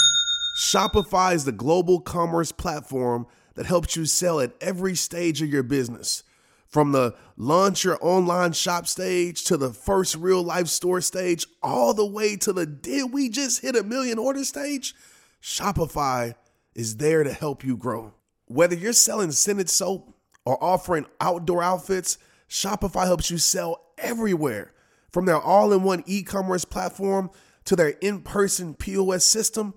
Shopify 0.58 1.36
is 1.36 1.44
the 1.44 1.52
global 1.52 2.00
commerce 2.00 2.54
platform 2.54 3.28
that 3.56 3.66
helps 3.66 3.98
you 3.98 4.06
sell 4.06 4.40
at 4.40 4.54
every 4.62 4.96
stage 4.96 5.42
of 5.42 5.50
your 5.50 5.64
business. 5.64 6.24
From 6.68 6.94
the 6.94 7.14
launch 7.36 7.84
your 7.84 7.98
online 8.00 8.54
shop 8.54 8.88
stage 8.88 9.44
to 9.46 9.58
the 9.58 9.72
first 9.72 10.16
real 10.16 10.42
life 10.42 10.68
store 10.68 11.02
stage, 11.02 11.46
all 11.62 11.94
the 11.94 12.06
way 12.06 12.38
to 12.38 12.54
the 12.54 12.66
did 12.66 13.12
we 13.12 13.28
just 13.28 13.62
hit 13.62 13.76
a 13.76 13.84
million 13.84 14.18
order 14.18 14.46
stage? 14.46 14.96
Shopify 15.42 16.36
is 16.74 16.98
there 16.98 17.24
to 17.24 17.34
help 17.34 17.66
you 17.66 17.76
grow. 17.76 18.14
Whether 18.46 18.76
you're 18.76 18.94
selling 18.94 19.32
scented 19.32 19.70
soap 19.70 20.16
or 20.46 20.64
offering 20.64 21.06
outdoor 21.20 21.62
outfits, 21.62 22.18
Shopify 22.48 23.06
helps 23.06 23.30
you 23.30 23.38
sell 23.38 23.82
everywhere. 23.98 24.72
From 25.12 25.26
their 25.26 25.40
all 25.40 25.74
in 25.74 25.84
one 25.84 26.04
e 26.06 26.24
commerce 26.24 26.66
platform 26.66 27.32
to 27.66 27.76
their 27.76 27.90
in 28.02 28.22
person 28.22 28.74
POS 28.74 29.24
system, 29.26 29.74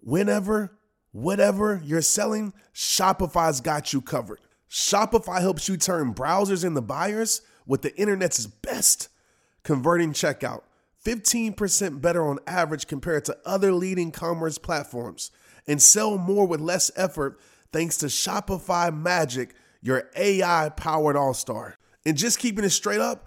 whenever, 0.00 0.76
whatever 1.12 1.80
you're 1.84 2.02
selling, 2.02 2.52
Shopify's 2.74 3.60
got 3.60 3.92
you 3.92 4.00
covered. 4.00 4.40
Shopify 4.70 5.40
helps 5.40 5.68
you 5.68 5.76
turn 5.76 6.14
browsers 6.14 6.64
into 6.64 6.80
buyers 6.80 7.42
with 7.66 7.82
the 7.82 7.96
internet's 7.96 8.46
best 8.46 9.08
converting 9.62 10.12
checkout. 10.12 10.62
15% 11.04 12.00
better 12.00 12.26
on 12.26 12.38
average 12.46 12.86
compared 12.86 13.24
to 13.26 13.36
other 13.44 13.72
leading 13.72 14.10
commerce 14.10 14.58
platforms. 14.58 15.30
And 15.66 15.80
sell 15.80 16.18
more 16.18 16.46
with 16.46 16.60
less 16.60 16.90
effort 16.96 17.40
thanks 17.72 17.96
to 17.98 18.06
Shopify 18.06 18.94
Magic, 18.94 19.54
your 19.80 20.10
AI 20.16 20.70
powered 20.70 21.16
all 21.16 21.34
star. 21.34 21.76
And 22.06 22.16
just 22.16 22.38
keeping 22.38 22.64
it 22.64 22.70
straight 22.70 23.00
up, 23.00 23.26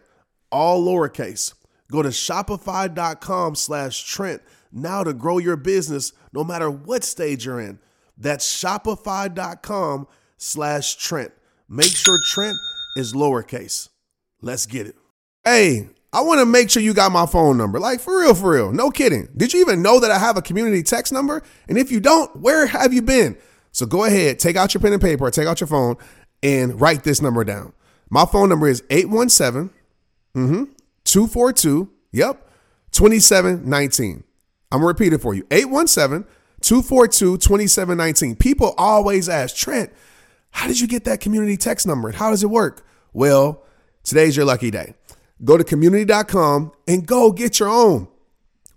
all 0.51 0.85
lowercase. 0.85 1.53
Go 1.91 2.01
to 2.01 2.09
shopify.com 2.09 3.55
slash 3.55 4.03
Trent 4.03 4.41
now 4.71 5.03
to 5.03 5.13
grow 5.13 5.37
your 5.37 5.57
business 5.57 6.13
no 6.33 6.43
matter 6.43 6.69
what 6.71 7.03
stage 7.03 7.45
you're 7.45 7.59
in. 7.59 7.79
That's 8.17 8.45
shopify.com 8.61 10.07
slash 10.37 10.95
Trent. 10.95 11.31
Make 11.67 11.95
sure 11.95 12.19
Trent 12.23 12.57
is 12.95 13.13
lowercase. 13.13 13.89
Let's 14.41 14.65
get 14.65 14.87
it. 14.87 14.95
Hey, 15.43 15.89
I 16.13 16.21
want 16.21 16.39
to 16.39 16.45
make 16.45 16.69
sure 16.69 16.83
you 16.83 16.93
got 16.93 17.11
my 17.11 17.25
phone 17.25 17.57
number. 17.57 17.79
Like 17.79 17.99
for 17.99 18.19
real, 18.19 18.35
for 18.35 18.51
real. 18.51 18.71
No 18.71 18.91
kidding. 18.91 19.29
Did 19.35 19.53
you 19.53 19.61
even 19.61 19.81
know 19.81 19.99
that 19.99 20.11
I 20.11 20.19
have 20.19 20.37
a 20.37 20.41
community 20.41 20.83
text 20.83 21.13
number? 21.13 21.41
And 21.67 21.77
if 21.77 21.91
you 21.91 21.99
don't, 21.99 22.35
where 22.35 22.65
have 22.65 22.93
you 22.93 23.01
been? 23.01 23.37
So 23.71 23.85
go 23.85 24.03
ahead, 24.03 24.39
take 24.39 24.57
out 24.57 24.73
your 24.73 24.81
pen 24.81 24.93
and 24.93 25.01
paper, 25.01 25.29
take 25.31 25.47
out 25.47 25.61
your 25.61 25.67
phone, 25.67 25.95
and 26.43 26.79
write 26.79 27.03
this 27.03 27.21
number 27.21 27.43
down. 27.43 27.73
My 28.09 28.25
phone 28.25 28.49
number 28.49 28.67
is 28.67 28.83
817 28.89 29.69
mm-hmm, 30.35 30.63
242, 31.03 31.89
yep, 32.11 32.49
2719. 32.91 34.23
I'm 34.71 34.79
going 34.79 34.81
to 34.81 34.87
repeat 34.87 35.13
it 35.13 35.21
for 35.21 35.33
you 35.33 35.45
817 35.51 36.27
242 36.61 37.37
2719. 37.37 38.35
People 38.35 38.73
always 38.77 39.27
ask, 39.27 39.55
Trent, 39.55 39.91
how 40.51 40.67
did 40.67 40.79
you 40.79 40.87
get 40.87 41.05
that 41.05 41.19
community 41.19 41.57
text 41.57 41.87
number 41.87 42.07
and 42.07 42.17
how 42.17 42.29
does 42.29 42.43
it 42.43 42.49
work? 42.49 42.85
Well, 43.13 43.63
today's 44.03 44.37
your 44.37 44.45
lucky 44.45 44.71
day. 44.71 44.95
Go 45.43 45.57
to 45.57 45.63
community.com 45.63 46.71
and 46.87 47.05
go 47.05 47.31
get 47.31 47.59
your 47.59 47.69
own. 47.69 48.07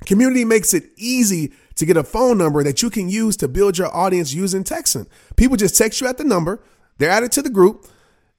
Community 0.07 0.45
makes 0.45 0.75
it 0.75 0.85
easy 0.97 1.53
to 1.77 1.87
get 1.87 1.97
a 1.97 2.05
phone 2.05 2.39
number 2.39 2.63
that 2.63 2.83
you 2.83 2.91
can 2.91 3.09
use 3.09 3.37
to 3.39 3.49
build 3.49 3.79
your 3.79 3.95
audience 3.95 4.33
using 4.33 4.65
texting. 4.65 5.07
People 5.37 5.57
just 5.57 5.77
text 5.77 6.01
you 6.01 6.07
at 6.07 6.19
the 6.19 6.25
number, 6.25 6.63
they're 6.99 7.11
added 7.11 7.33
to 7.33 7.43
the 7.43 7.51
group, 7.51 7.87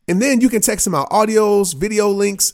and 0.07 0.21
then 0.21 0.41
you 0.41 0.49
can 0.49 0.61
text 0.61 0.85
them 0.85 0.95
out 0.95 1.09
audios, 1.09 1.75
video 1.75 2.09
links, 2.09 2.53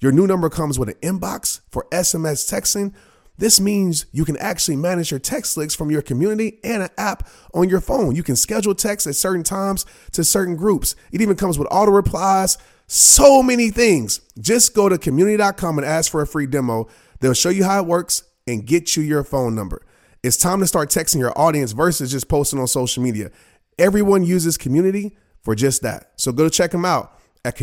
Your 0.00 0.12
new 0.12 0.26
number 0.26 0.50
comes 0.50 0.78
with 0.78 0.88
an 0.88 0.96
inbox 1.02 1.60
for 1.70 1.86
SMS 1.90 2.52
texting. 2.52 2.94
This 3.38 3.60
means 3.60 4.06
you 4.12 4.24
can 4.24 4.36
actually 4.38 4.76
manage 4.76 5.10
your 5.10 5.20
text 5.20 5.56
links 5.56 5.74
from 5.74 5.90
your 5.90 6.02
community 6.02 6.58
and 6.64 6.82
an 6.82 6.88
app 6.96 7.28
on 7.52 7.68
your 7.68 7.80
phone. 7.80 8.14
You 8.14 8.22
can 8.22 8.36
schedule 8.36 8.74
texts 8.74 9.06
at 9.06 9.14
certain 9.14 9.42
times 9.42 9.84
to 10.12 10.24
certain 10.24 10.56
groups. 10.56 10.96
It 11.12 11.20
even 11.20 11.36
comes 11.36 11.58
with 11.58 11.68
auto 11.70 11.92
replies, 11.92 12.56
so 12.86 13.42
many 13.42 13.70
things. 13.70 14.20
Just 14.38 14.74
go 14.74 14.88
to 14.88 14.96
community.com 14.96 15.78
and 15.78 15.86
ask 15.86 16.10
for 16.10 16.22
a 16.22 16.26
free 16.26 16.46
demo. 16.46 16.88
They'll 17.20 17.34
show 17.34 17.50
you 17.50 17.64
how 17.64 17.80
it 17.80 17.86
works 17.86 18.24
and 18.46 18.66
get 18.66 18.96
you 18.96 19.02
your 19.02 19.24
phone 19.24 19.54
number. 19.54 19.84
It's 20.22 20.36
time 20.36 20.60
to 20.60 20.66
start 20.66 20.88
texting 20.88 21.18
your 21.18 21.38
audience 21.38 21.72
versus 21.72 22.10
just 22.10 22.28
posting 22.28 22.58
on 22.58 22.66
social 22.66 23.02
media. 23.02 23.30
Everyone 23.78 24.24
uses 24.24 24.56
community 24.56 25.16
for 25.42 25.54
just 25.54 25.82
that. 25.82 26.12
So 26.16 26.32
go 26.32 26.44
to 26.44 26.50
check 26.50 26.70
them 26.70 26.84
out 26.84 27.18
at 27.44 27.54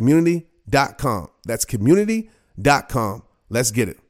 community.com. 0.69 1.29
That's 1.45 1.65
community.com. 1.65 3.23
Let's 3.49 3.71
get 3.71 3.89
it. 3.89 4.02